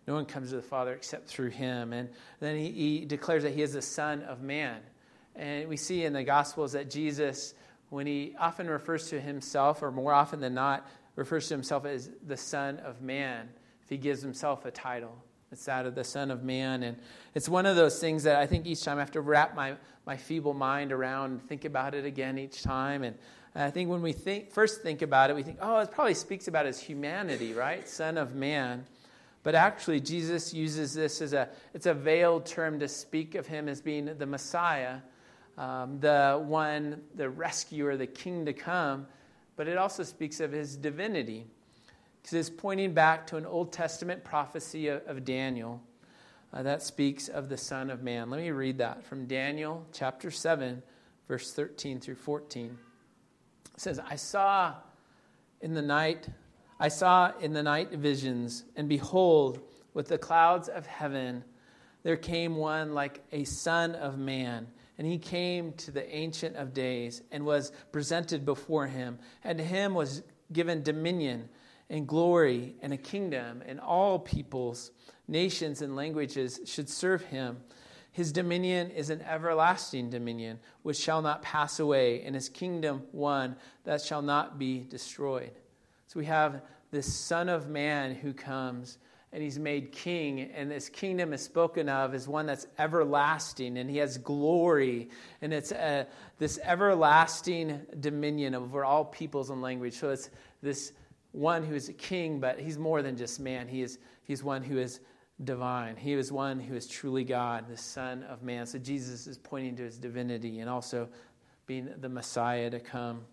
No 0.09 0.15
one 0.15 0.25
comes 0.25 0.51
to 0.51 0.57
the 0.57 0.63
Father 0.63 0.95
except 0.95 1.29
through 1.29 1.51
him. 1.51 1.93
And 1.93 2.09
then 2.41 2.57
he, 2.57 2.73
he 2.73 3.05
declares 3.05 3.45
that 3.45 3.55
he 3.55 3.63
is 3.63 3.75
the 3.75 3.83
Son 3.83 4.23
of 4.23 4.43
Man. 4.43 4.81
And 5.37 5.69
we 5.69 5.77
see 5.77 6.05
in 6.05 6.13
the 6.13 6.25
Gospels 6.25 6.73
that 6.73 6.91
Jesus, 6.91 7.55
when 7.91 8.07
he 8.07 8.35
often 8.39 8.69
refers 8.69 9.09
to 9.11 9.21
himself, 9.21 9.81
or 9.81 9.93
more 9.93 10.13
often 10.13 10.41
than 10.41 10.55
not, 10.55 10.89
refers 11.17 11.49
to 11.49 11.55
himself 11.55 11.85
as 11.85 12.11
the 12.27 12.37
Son 12.37 12.79
of 12.79 13.03
Man, 13.03 13.49
if 13.83 13.89
he 13.89 13.97
gives 13.97 14.23
himself 14.23 14.65
a 14.65 14.71
title. 14.71 15.17
It's 15.51 15.67
that 15.67 15.85
of 15.85 15.95
the 15.95 16.05
Son 16.05 16.31
of 16.31 16.43
Man. 16.43 16.83
And 16.83 16.97
it's 17.35 17.49
one 17.49 17.67
of 17.67 17.77
those 17.77 17.99
things 17.99 18.23
that 18.23 18.37
I 18.37 18.47
think 18.47 18.67
each 18.67 18.83
time 18.83 18.97
I 18.97 19.01
have 19.01 19.11
to 19.13 19.21
wrap 19.21 19.55
my, 19.55 19.75
my 20.07 20.17
feeble 20.17 20.55
mind 20.55 20.93
around, 20.93 21.33
and 21.33 21.43
think 21.43 21.67
about 21.67 21.95
it 21.95 22.07
again 22.07 22.39
each 22.39 22.63
time. 22.63 23.05
And 23.05 23.17
I 23.55 23.71
think 23.71 23.91
when 23.91 24.01
we 24.01 24.13
think, 24.13 24.51
first 24.51 24.81
think 24.81 25.03
about 25.03 25.29
it, 25.29 25.37
we 25.37 25.43
think, 25.43 25.59
oh, 25.61 25.81
it 25.81 25.91
probably 25.91 26.15
speaks 26.15 26.49
about 26.49 26.65
his 26.65 26.81
humanity, 26.81 27.53
right? 27.53 27.87
Son 27.87 28.17
of 28.17 28.35
Man. 28.35 28.87
But 29.43 29.55
actually, 29.55 30.01
Jesus 30.01 30.55
uses 30.55 30.95
this 30.95 31.21
as 31.21 31.35
a, 31.35 31.49
it's 31.75 31.87
a 31.87 31.93
veiled 31.93 32.47
term 32.47 32.79
to 32.79 32.89
speak 32.89 33.35
of 33.35 33.47
him 33.47 33.69
as 33.69 33.83
being 33.83 34.07
the 34.17 34.27
Messiah, 34.27 34.99
um, 35.59 36.01
the 36.01 36.43
one, 36.43 37.03
the 37.15 37.29
rescuer, 37.29 37.99
the 37.99 38.07
king 38.07 38.47
to 38.47 38.55
come 38.55 39.07
but 39.57 39.69
it 39.69 39.77
also 39.77 40.03
speaks 40.03 40.41
of 40.41 40.53
his 40.53 40.77
divinity. 40.77 41.47
Because 42.23 42.35
it's 42.35 42.51
pointing 42.51 42.95
back 42.95 43.27
to 43.29 43.37
an 43.37 43.47
Old 43.47 43.73
Testament 43.73 44.25
prophecy 44.25 44.89
of, 44.89 45.03
of 45.07 45.25
Daniel 45.25 45.83
uh, 46.53 46.63
that 46.63 46.83
speaks 46.83 47.29
of 47.29 47.49
the 47.49 47.57
Son 47.57 47.91
of 47.91 48.03
Man. 48.03 48.31
Let 48.31 48.41
me 48.41 48.51
read 48.51 48.79
that 48.79 49.05
from 49.05 49.27
Daniel 49.27 49.87
chapter 49.93 50.31
7, 50.31 50.83
verse 51.29 51.53
13 51.53 52.01
through 52.01 52.17
14. 52.17 52.79
It 53.75 53.81
says, 53.81 53.99
I 53.99 54.17
saw 54.17 54.75
in 55.61 55.75
the 55.75 55.83
night, 55.83 56.29
I 56.79 56.89
saw 56.89 57.33
in 57.41 57.53
the 57.53 57.63
night 57.63 57.93
visions, 57.93 58.65
and 58.77 58.89
behold, 58.89 59.61
with 59.95 60.09
the 60.09 60.19
clouds 60.19 60.69
of 60.69 60.87
heaven, 60.87 61.45
there 62.03 62.17
came 62.17 62.57
one 62.57 62.95
like 62.95 63.21
a 63.33 63.45
son 63.45 63.95
of 63.95 64.19
man 64.19 64.67
and 64.99 65.07
he 65.07 65.19
came 65.19 65.73
to 65.75 65.91
the 65.91 66.15
Ancient 66.15 66.57
of 66.57 66.75
Days 66.75 67.23
and 67.31 67.45
was 67.45 67.73
presented 67.93 68.45
before 68.45 68.87
him. 68.87 69.19
And 69.43 69.59
to 69.59 69.65
him 69.65 69.95
was 69.95 70.23
given 70.53 70.83
dominion 70.83 71.49
and 71.89 72.07
glory 72.07 72.75
and 72.81 72.93
a 72.93 72.97
kingdom, 72.97 73.63
and 73.67 73.79
all 73.79 74.19
peoples, 74.19 74.93
nations, 75.29 75.83
and 75.83 75.95
languages 75.95 76.61
should 76.65 76.89
serve 76.89 77.23
him. 77.23 77.59
His 78.13 78.33
dominion 78.33 78.91
is 78.91 79.11
an 79.11 79.23
everlasting 79.23 80.11
dominion 80.11 80.59
which 80.83 80.99
shall 80.99 81.23
not 81.23 81.43
pass 81.43 81.81
away, 81.81 82.23
and 82.23 82.35
his 82.35 82.49
kingdom 82.49 83.03
one 83.13 83.57
that 83.85 84.03
shall 84.03 84.23
not 84.23 84.59
be 84.59 84.81
destroyed. 84.81 85.53
So 86.07 86.19
we 86.21 86.27
have 86.27 86.63
this 86.91 87.13
Son 87.13 87.49
of 87.49 87.69
Man 87.69 88.15
who 88.15 88.35
comes 88.35 88.99
and 89.33 89.43
he's 89.43 89.59
made 89.59 89.93
king, 89.93 90.41
and 90.55 90.71
this 90.71 90.91
kingdom 90.91 91.33
is 91.33 91.41
spoken 91.41 91.89
of 91.89 92.13
as 92.15 92.29
one 92.29 92.45
that's 92.45 92.67
everlasting, 92.79 93.79
and 93.79 93.89
he 93.89 93.97
has 93.97 94.19
glory, 94.19 95.09
and 95.41 95.55
it's 95.55 95.73
a, 95.73 95.83
uh, 95.83 96.05
this 96.39 96.59
everlasting 96.63 97.81
dominion 98.01 98.55
over 98.55 98.85
all 98.85 99.05
peoples 99.05 99.49
and 99.49 99.63
language. 99.63 99.95
So 99.95 100.11
it's 100.11 100.29
this 100.61 100.93
one 101.33 101.65
who 101.65 101.75
is 101.75 101.89
a 101.89 101.95
king, 101.95 102.41
but 102.41 102.61
he's 102.61 102.77
more 102.77 103.01
than 103.01 103.17
just 103.17 103.41
man. 103.41 103.69
He 103.69 103.81
is 103.83 103.99
he's 104.25 104.45
one 104.45 104.63
who 104.63 104.77
is 104.77 105.01
divine. 105.45 105.97
He 105.97 106.13
is 106.13 106.31
one 106.31 106.61
who 106.61 106.75
is 106.75 106.87
truly 106.87 107.25
God, 107.25 107.69
the 107.69 107.77
Son 107.77 108.23
of 108.25 108.43
Man. 108.43 108.67
So 108.67 108.79
Jesus 108.79 109.27
is 109.27 109.39
pointing 109.39 109.77
to 109.77 109.83
his 109.83 109.99
divinity 109.99 110.61
and 110.61 110.69
also 110.69 111.09
being 111.67 111.89
the 112.01 112.09
Messiah 112.09 112.69
to 112.71 112.79
come, 112.79 113.25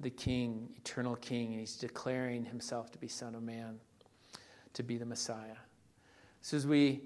the 0.00 0.10
King, 0.10 0.68
eternal 0.76 1.16
King, 1.16 1.52
and 1.52 1.60
he's 1.60 1.76
declaring 1.76 2.44
himself 2.44 2.90
to 2.92 2.98
be 2.98 3.08
Son 3.08 3.34
of 3.34 3.42
Man 3.42 3.80
to 4.76 4.82
be 4.82 4.98
the 4.98 5.06
Messiah. 5.06 5.56
So 6.42 6.56
as 6.56 6.66
we 6.66 7.00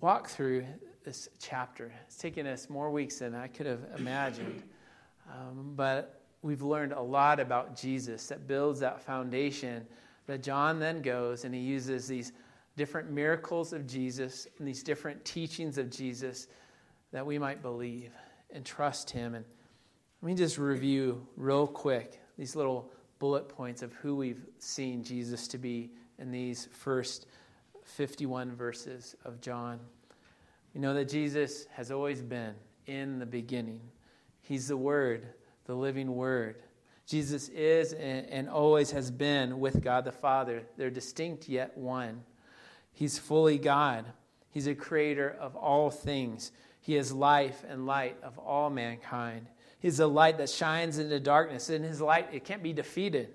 walk 0.00 0.28
through 0.28 0.66
this 1.02 1.28
chapter, 1.38 1.92
it's 2.06 2.18
taken 2.18 2.46
us 2.46 2.68
more 2.68 2.90
weeks 2.90 3.20
than 3.20 3.34
I 3.34 3.48
could 3.48 3.64
have 3.64 3.80
imagined. 3.96 4.62
Um, 5.32 5.72
but 5.74 6.20
we've 6.42 6.60
learned 6.60 6.92
a 6.92 7.00
lot 7.00 7.40
about 7.40 7.74
Jesus 7.74 8.26
that 8.26 8.46
builds 8.46 8.80
that 8.80 9.00
foundation. 9.00 9.86
that 10.26 10.42
John 10.42 10.78
then 10.78 11.00
goes 11.00 11.44
and 11.44 11.54
he 11.54 11.60
uses 11.60 12.06
these 12.06 12.32
different 12.76 13.10
miracles 13.10 13.72
of 13.72 13.86
Jesus 13.86 14.46
and 14.58 14.68
these 14.68 14.82
different 14.82 15.24
teachings 15.24 15.78
of 15.78 15.90
Jesus 15.90 16.48
that 17.12 17.24
we 17.24 17.38
might 17.38 17.62
believe 17.62 18.12
and 18.50 18.64
trust 18.64 19.08
him. 19.08 19.34
And 19.34 19.44
let 20.20 20.26
me 20.26 20.34
just 20.34 20.58
review 20.58 21.26
real 21.36 21.66
quick 21.66 22.20
these 22.36 22.54
little 22.54 22.92
bullet 23.18 23.48
points 23.48 23.82
of 23.82 23.94
who 23.94 24.14
we've 24.14 24.46
seen 24.58 25.02
Jesus 25.02 25.48
to 25.48 25.58
be 25.58 25.90
in 26.18 26.30
these 26.30 26.68
first 26.72 27.26
51 27.84 28.54
verses 28.54 29.16
of 29.24 29.40
John. 29.40 29.80
We 30.74 30.80
know 30.80 30.94
that 30.94 31.08
Jesus 31.08 31.66
has 31.72 31.90
always 31.90 32.22
been 32.22 32.54
in 32.86 33.18
the 33.18 33.26
beginning. 33.26 33.80
He's 34.40 34.68
the 34.68 34.76
Word, 34.76 35.26
the 35.64 35.74
living 35.74 36.14
Word. 36.14 36.56
Jesus 37.06 37.48
is 37.48 37.94
and 37.94 38.48
always 38.50 38.90
has 38.90 39.10
been 39.10 39.60
with 39.60 39.82
God 39.82 40.04
the 40.04 40.12
Father. 40.12 40.62
They're 40.76 40.90
distinct 40.90 41.48
yet 41.48 41.76
one. 41.76 42.22
He's 42.92 43.18
fully 43.18 43.56
God. 43.56 44.04
He's 44.50 44.66
a 44.66 44.74
creator 44.74 45.36
of 45.40 45.56
all 45.56 45.90
things. 45.90 46.52
He 46.80 46.96
is 46.96 47.12
life 47.12 47.64
and 47.68 47.86
light 47.86 48.16
of 48.22 48.38
all 48.38 48.70
mankind. 48.70 49.46
He's 49.78 50.00
a 50.00 50.06
light 50.06 50.38
that 50.38 50.50
shines 50.50 50.98
into 50.98 51.20
darkness. 51.20 51.70
In 51.70 51.82
his 51.82 52.00
light, 52.00 52.28
it 52.32 52.44
can't 52.44 52.62
be 52.62 52.72
defeated. 52.72 53.32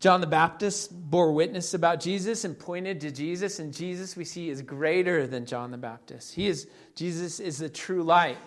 John 0.00 0.22
the 0.22 0.26
Baptist 0.26 0.90
bore 1.10 1.30
witness 1.30 1.74
about 1.74 2.00
Jesus 2.00 2.46
and 2.46 2.58
pointed 2.58 3.02
to 3.02 3.10
Jesus, 3.10 3.58
and 3.58 3.70
Jesus 3.70 4.16
we 4.16 4.24
see 4.24 4.48
is 4.48 4.62
greater 4.62 5.26
than 5.26 5.44
John 5.44 5.70
the 5.70 5.76
Baptist. 5.76 6.34
He 6.34 6.48
is 6.48 6.68
Jesus 6.94 7.38
is 7.38 7.58
the 7.58 7.68
true 7.68 8.02
light. 8.02 8.38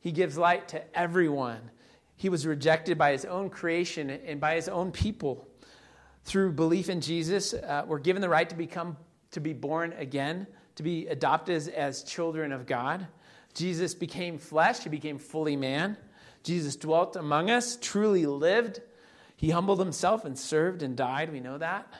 He 0.00 0.10
gives 0.10 0.36
light 0.36 0.66
to 0.68 0.98
everyone. 0.98 1.70
He 2.16 2.28
was 2.28 2.44
rejected 2.44 2.98
by 2.98 3.12
his 3.12 3.24
own 3.24 3.50
creation 3.50 4.10
and 4.10 4.40
by 4.40 4.56
his 4.56 4.68
own 4.68 4.90
people. 4.90 5.46
Through 6.24 6.52
belief 6.52 6.88
in 6.88 7.00
Jesus, 7.00 7.54
uh, 7.54 7.84
we're 7.86 8.00
given 8.00 8.20
the 8.20 8.28
right 8.28 8.48
to 8.50 8.56
become 8.56 8.96
to 9.30 9.38
be 9.38 9.52
born 9.52 9.92
again, 9.98 10.48
to 10.74 10.82
be 10.82 11.06
adopted 11.06 11.54
as, 11.54 11.68
as 11.68 12.02
children 12.02 12.50
of 12.50 12.66
God. 12.66 13.06
Jesus 13.54 13.94
became 13.94 14.38
flesh, 14.38 14.80
he 14.80 14.88
became 14.88 15.18
fully 15.18 15.54
man. 15.54 15.96
Jesus 16.42 16.74
dwelt 16.74 17.14
among 17.14 17.48
us, 17.48 17.78
truly 17.80 18.26
lived 18.26 18.80
he 19.36 19.50
humbled 19.50 19.78
himself 19.78 20.24
and 20.24 20.38
served 20.38 20.82
and 20.82 20.96
died. 20.96 21.30
We 21.30 21.40
know 21.40 21.58
that. 21.58 21.92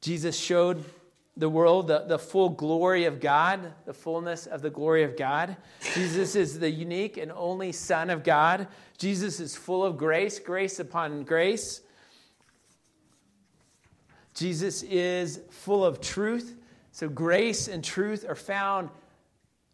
Jesus 0.00 0.38
showed 0.38 0.84
the 1.36 1.48
world 1.48 1.88
the, 1.88 2.00
the 2.00 2.18
full 2.18 2.50
glory 2.50 3.06
of 3.06 3.20
God, 3.20 3.72
the 3.84 3.94
fullness 3.94 4.46
of 4.46 4.62
the 4.62 4.70
glory 4.70 5.02
of 5.02 5.16
God. 5.16 5.56
Jesus 5.94 6.36
is 6.36 6.58
the 6.58 6.70
unique 6.70 7.16
and 7.16 7.32
only 7.32 7.72
Son 7.72 8.10
of 8.10 8.22
God. 8.22 8.68
Jesus 8.98 9.40
is 9.40 9.56
full 9.56 9.84
of 9.84 9.96
grace, 9.96 10.38
grace 10.38 10.78
upon 10.78 11.24
grace. 11.24 11.80
Jesus 14.34 14.82
is 14.82 15.40
full 15.50 15.84
of 15.84 16.00
truth. 16.00 16.56
So, 16.92 17.08
grace 17.08 17.68
and 17.68 17.82
truth 17.82 18.26
are 18.28 18.34
found 18.34 18.90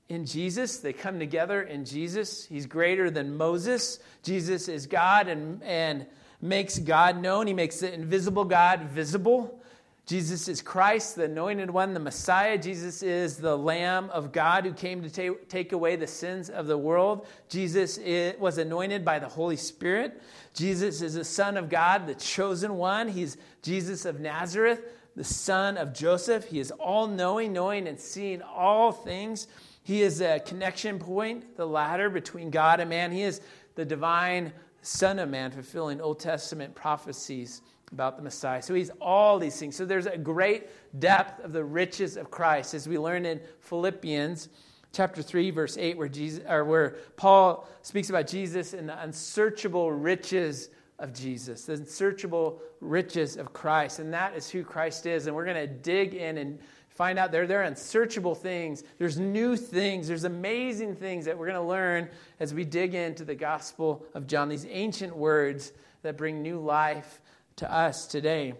in 0.09 0.25
Jesus. 0.25 0.79
They 0.79 0.93
come 0.93 1.19
together 1.19 1.63
in 1.63 1.85
Jesus. 1.85 2.45
He's 2.45 2.67
greater 2.67 3.11
than 3.11 3.37
Moses. 3.37 3.99
Jesus 4.23 4.69
is 4.69 4.87
God 4.87 5.29
and, 5.29 5.63
and 5.63 6.07
makes 6.41 6.79
God 6.79 7.21
known, 7.21 7.47
he 7.47 7.55
makes 7.55 7.81
the 7.81 7.93
invisible 7.93 8.45
God 8.45 8.83
visible. 8.83 9.61
Jesus 10.09 10.49
is 10.49 10.63
Christ, 10.63 11.17
the 11.17 11.25
anointed 11.25 11.71
one, 11.71 11.93
the 11.93 12.01
Messiah. 12.01 12.57
Jesus 12.57 13.03
is 13.03 13.37
the 13.37 13.59
Lamb 13.59 14.09
of 14.09 14.33
God 14.33 14.65
who 14.65 14.73
came 14.73 15.03
to 15.07 15.37
take, 15.49 15.73
away 15.73 15.97
the 15.97 16.07
sins 16.07 16.49
of 16.49 16.67
the 16.67 16.79
world. 16.79 17.27
Jesus 17.51 17.99
is, 17.99 18.35
was 18.41 18.57
anointed 18.57 19.05
by 19.05 19.19
the 19.19 19.29
Holy 19.29 19.57
Spirit. 19.57 20.23
Jesus 20.55 21.03
is 21.03 21.13
the 21.13 21.25
Son 21.25 21.59
of 21.59 21.69
God, 21.69 22.07
the 22.07 22.15
chosen 22.15 22.79
one. 22.79 23.09
He's 23.09 23.37
Jesus 23.61 24.07
of 24.07 24.19
Nazareth, 24.19 24.81
the 25.15 25.25
son 25.25 25.77
of 25.77 25.93
Joseph. 25.93 26.47
He 26.47 26.59
is 26.59 26.71
all 26.71 27.07
knowing, 27.07 27.53
knowing 27.53 27.87
and 27.87 28.01
seeing 28.01 28.41
all 28.41 28.93
things. 28.93 29.47
He 29.83 30.01
is 30.01 30.23
a 30.23 30.41
connection 30.41 30.99
point, 30.99 31.57
the 31.59 31.67
ladder 31.67 32.09
between 32.09 32.49
God 32.49 32.81
and 32.81 32.89
man. 32.89 33.13
He 33.13 33.25
is 33.25 33.43
the 33.75 33.85
divine 33.85 34.55
Son 34.83 35.19
of 35.19 35.29
Man, 35.29 35.51
fulfilling 35.51 36.01
Old 36.01 36.21
Testament 36.21 36.75
prophecies 36.75 37.63
about 37.93 38.17
the 38.17 38.23
Messiah. 38.23 38.63
So 38.63 38.75
he's 38.75 38.91
all 39.01 39.39
these 39.39 39.59
things. 39.59 39.77
So 39.77 39.85
there's 39.85 40.07
a 40.07 40.19
great 40.19 40.69
depth 41.01 41.45
of 41.45 41.53
the 41.53 41.65
riches 41.65 42.17
of 42.17 42.31
Christ, 42.31 42.75
as 42.75 42.89
we 42.89 42.99
learn 42.99 43.25
in 43.27 43.41
Philippians 43.61 44.49
chapter 44.93 45.23
3 45.23 45.51
verse 45.51 45.77
8 45.77 45.97
where 45.99 46.09
jesus 46.09 46.43
or 46.49 46.65
where 46.65 46.97
paul 47.17 47.69
speaks 47.83 48.11
about 48.11 48.27
jesus 48.27 48.73
and 48.73 48.89
the 48.89 49.03
unsearchable 49.03 49.93
riches 49.93 50.71
of 50.99 51.13
jesus 51.13 51.67
the 51.67 51.75
unsearchable 51.75 52.61
riches 52.81 53.37
of 53.37 53.53
christ 53.53 53.99
and 53.99 54.13
that 54.13 54.35
is 54.35 54.49
who 54.49 54.65
christ 54.65 55.07
is 55.07 55.27
and 55.27 55.37
we're 55.37 55.45
going 55.45 55.57
to 55.57 55.67
dig 55.67 56.15
in 56.15 56.39
and 56.39 56.59
find 56.99 57.17
out 57.17 57.31
there, 57.31 57.47
there 57.47 57.61
are 57.61 57.63
unsearchable 57.63 58.35
things. 58.35 58.83
There's 58.99 59.21
new 59.21 59.57
things. 59.57 60.09
There's 60.09 60.25
amazing 60.25 60.97
things 60.97 61.27
that 61.27 61.39
we're 61.39 61.47
going 61.47 61.63
to 61.63 61.69
learn 61.69 62.09
as 62.41 62.53
we 62.53 62.65
dig 62.65 62.93
into 62.93 63.25
the 63.25 63.37
Gospel 63.37 64.05
of 64.15 64.27
John, 64.27 64.49
these 64.49 64.67
ancient 64.69 65.17
words 65.17 65.73
that 66.03 66.17
bring 66.17 66.43
new 66.43 66.59
life 66.59 67.21
to 67.55 67.73
us 67.73 68.09
today. 68.09 68.55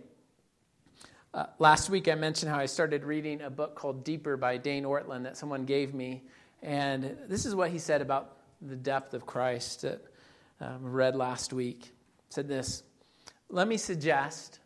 Uh, 1.35 1.47
last 1.59 1.91
week, 1.91 2.07
I 2.07 2.15
mentioned 2.15 2.53
how 2.53 2.61
I 2.61 2.67
started 2.67 3.03
reading 3.03 3.43
a 3.43 3.51
book 3.51 3.75
called 3.75 4.05
Deeper 4.05 4.37
by 4.37 4.57
Dane 4.57 4.85
Ortlund 4.85 5.25
that 5.25 5.37
someone 5.37 5.65
gave 5.65 5.93
me. 5.93 6.23
And 6.63 7.19
this 7.27 7.45
is 7.45 7.57
what 7.57 7.71
he 7.73 7.81
said 7.81 8.03
about 8.03 8.37
the 8.63 8.77
depth 8.77 9.15
of 9.15 9.27
Christ 9.27 9.83
that 9.83 10.01
um, 10.61 10.79
read 10.85 11.17
last 11.17 11.53
week. 11.53 11.87
He 11.87 11.91
said 12.31 12.47
this 12.47 12.85
Let 13.51 13.67
me 13.67 13.79
suggest 13.79 14.61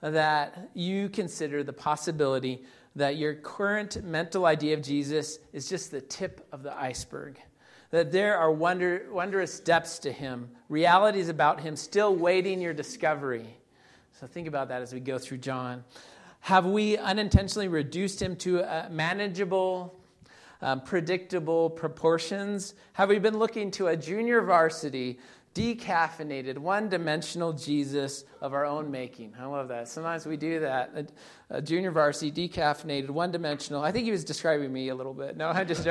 that 0.00 0.70
you 0.74 1.08
consider 1.08 1.64
the 1.64 1.72
possibility 1.72 2.62
that 2.96 3.16
your 3.16 3.34
current 3.34 4.02
mental 4.04 4.46
idea 4.46 4.74
of 4.74 4.82
Jesus 4.82 5.38
is 5.52 5.68
just 5.68 5.90
the 5.90 6.00
tip 6.00 6.46
of 6.52 6.62
the 6.62 6.76
iceberg. 6.76 7.40
That 7.90 8.12
there 8.12 8.36
are 8.36 8.52
wonder, 8.52 9.06
wondrous 9.10 9.60
depths 9.60 9.98
to 10.00 10.12
him, 10.12 10.50
realities 10.68 11.28
about 11.28 11.60
him 11.60 11.76
still 11.76 12.14
waiting 12.14 12.60
your 12.60 12.74
discovery. 12.74 13.46
So 14.12 14.26
think 14.26 14.46
about 14.46 14.68
that 14.68 14.82
as 14.82 14.92
we 14.92 15.00
go 15.00 15.18
through 15.18 15.38
John. 15.38 15.84
Have 16.40 16.66
we 16.66 16.96
unintentionally 16.96 17.68
reduced 17.68 18.20
him 18.20 18.36
to 18.36 18.62
manageable, 18.90 19.98
um, 20.62 20.80
predictable 20.82 21.70
proportions? 21.70 22.74
Have 22.94 23.08
we 23.08 23.18
been 23.18 23.38
looking 23.38 23.70
to 23.72 23.88
a 23.88 23.96
junior 23.96 24.40
varsity 24.42 25.18
decaffeinated, 25.54 26.58
one 26.58 26.88
dimensional 26.88 27.52
Jesus 27.52 28.24
of 28.40 28.54
our 28.54 28.64
own 28.64 28.90
making. 28.90 29.34
I 29.38 29.46
love 29.46 29.68
that. 29.68 29.88
Sometimes 29.88 30.24
we 30.24 30.36
do 30.36 30.60
that. 30.60 30.92
A, 31.50 31.56
a 31.56 31.62
junior 31.62 31.90
varsity, 31.90 32.48
decaffeinated, 32.48 33.10
one 33.10 33.32
dimensional. 33.32 33.82
I 33.82 33.90
think 33.90 34.04
he 34.04 34.12
was 34.12 34.24
describing 34.24 34.72
me 34.72 34.90
a 34.90 34.94
little 34.94 35.14
bit. 35.14 35.36
No, 35.36 35.48
I'm 35.48 35.66
just, 35.66 35.86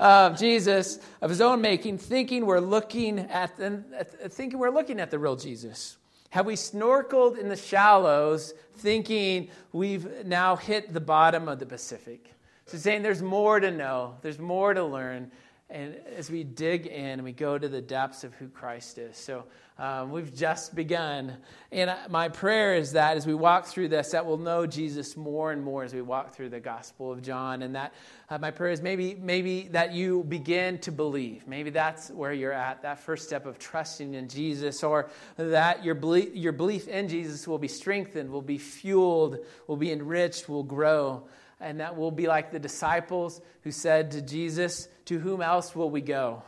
uh, 0.00 0.34
Jesus 0.38 0.98
of 1.22 1.30
his 1.30 1.40
own 1.40 1.60
making, 1.60 1.98
thinking 1.98 2.44
we're 2.44 2.58
looking 2.58 3.20
at, 3.20 3.56
the, 3.56 3.84
thinking 4.30 4.58
we're 4.58 4.70
looking 4.70 4.98
at 4.98 5.10
the 5.10 5.18
real 5.18 5.36
Jesus. 5.36 5.96
Have 6.30 6.44
we 6.44 6.54
snorkeled 6.54 7.38
in 7.38 7.48
the 7.48 7.56
shallows 7.56 8.52
thinking 8.74 9.48
we've 9.72 10.26
now 10.26 10.56
hit 10.56 10.92
the 10.92 11.00
bottom 11.00 11.48
of 11.48 11.58
the 11.58 11.66
Pacific? 11.66 12.34
So 12.66 12.76
saying 12.76 13.02
there's 13.02 13.22
more 13.22 13.60
to 13.60 13.70
know, 13.70 14.16
there's 14.20 14.38
more 14.38 14.74
to 14.74 14.84
learn 14.84 15.30
and 15.70 15.96
as 16.16 16.30
we 16.30 16.44
dig 16.44 16.86
in 16.86 17.22
we 17.22 17.32
go 17.32 17.58
to 17.58 17.68
the 17.68 17.80
depths 17.80 18.24
of 18.24 18.34
who 18.34 18.48
Christ 18.48 18.98
is. 18.98 19.16
So 19.16 19.44
um, 19.80 20.10
we've 20.10 20.34
just 20.34 20.74
begun. 20.74 21.36
And 21.70 21.94
my 22.10 22.28
prayer 22.28 22.74
is 22.74 22.92
that 22.92 23.16
as 23.16 23.28
we 23.28 23.34
walk 23.34 23.66
through 23.66 23.88
this, 23.88 24.10
that 24.10 24.26
we'll 24.26 24.36
know 24.36 24.66
Jesus 24.66 25.16
more 25.16 25.52
and 25.52 25.62
more 25.62 25.84
as 25.84 25.94
we 25.94 26.02
walk 26.02 26.34
through 26.34 26.48
the 26.48 26.58
Gospel 26.58 27.12
of 27.12 27.22
John. 27.22 27.62
And 27.62 27.76
that 27.76 27.94
uh, 28.28 28.38
my 28.38 28.50
prayer 28.50 28.72
is 28.72 28.82
maybe, 28.82 29.14
maybe 29.14 29.68
that 29.68 29.92
you 29.92 30.24
begin 30.24 30.78
to 30.80 30.90
believe. 30.90 31.46
Maybe 31.46 31.70
that's 31.70 32.10
where 32.10 32.32
you're 32.32 32.52
at, 32.52 32.82
that 32.82 32.98
first 32.98 33.24
step 33.26 33.46
of 33.46 33.60
trusting 33.60 34.14
in 34.14 34.28
Jesus, 34.28 34.82
or 34.82 35.10
that 35.36 35.84
your 35.84 35.96
your 36.16 36.52
belief 36.52 36.88
in 36.88 37.08
Jesus 37.08 37.46
will 37.46 37.58
be 37.58 37.68
strengthened, 37.68 38.30
will 38.30 38.42
be 38.42 38.58
fueled, 38.58 39.38
will 39.68 39.76
be 39.76 39.92
enriched, 39.92 40.48
will 40.48 40.64
grow 40.64 41.28
and 41.60 41.80
that 41.80 41.96
we'll 41.96 42.12
be 42.12 42.28
like 42.28 42.52
the 42.52 42.58
disciples 42.58 43.40
who 43.62 43.72
said 43.72 44.12
to 44.12 44.22
Jesus, 44.22 44.88
To 45.08 45.18
whom 45.18 45.40
else 45.40 45.74
will 45.74 45.88
we 45.88 46.02
go? 46.02 46.42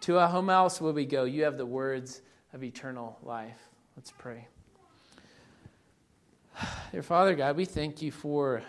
To 0.00 0.26
whom 0.26 0.48
else 0.48 0.80
will 0.80 0.94
we 0.94 1.04
go? 1.04 1.24
You 1.24 1.44
have 1.44 1.58
the 1.58 1.66
words 1.66 2.22
of 2.54 2.64
eternal 2.64 3.18
life. 3.22 3.68
Let's 3.94 4.10
pray. 4.10 4.48
Dear 6.92 7.02
Father 7.02 7.34
God, 7.34 7.58
we 7.58 7.66
thank 7.66 8.00
you 8.00 8.10
for 8.10 8.62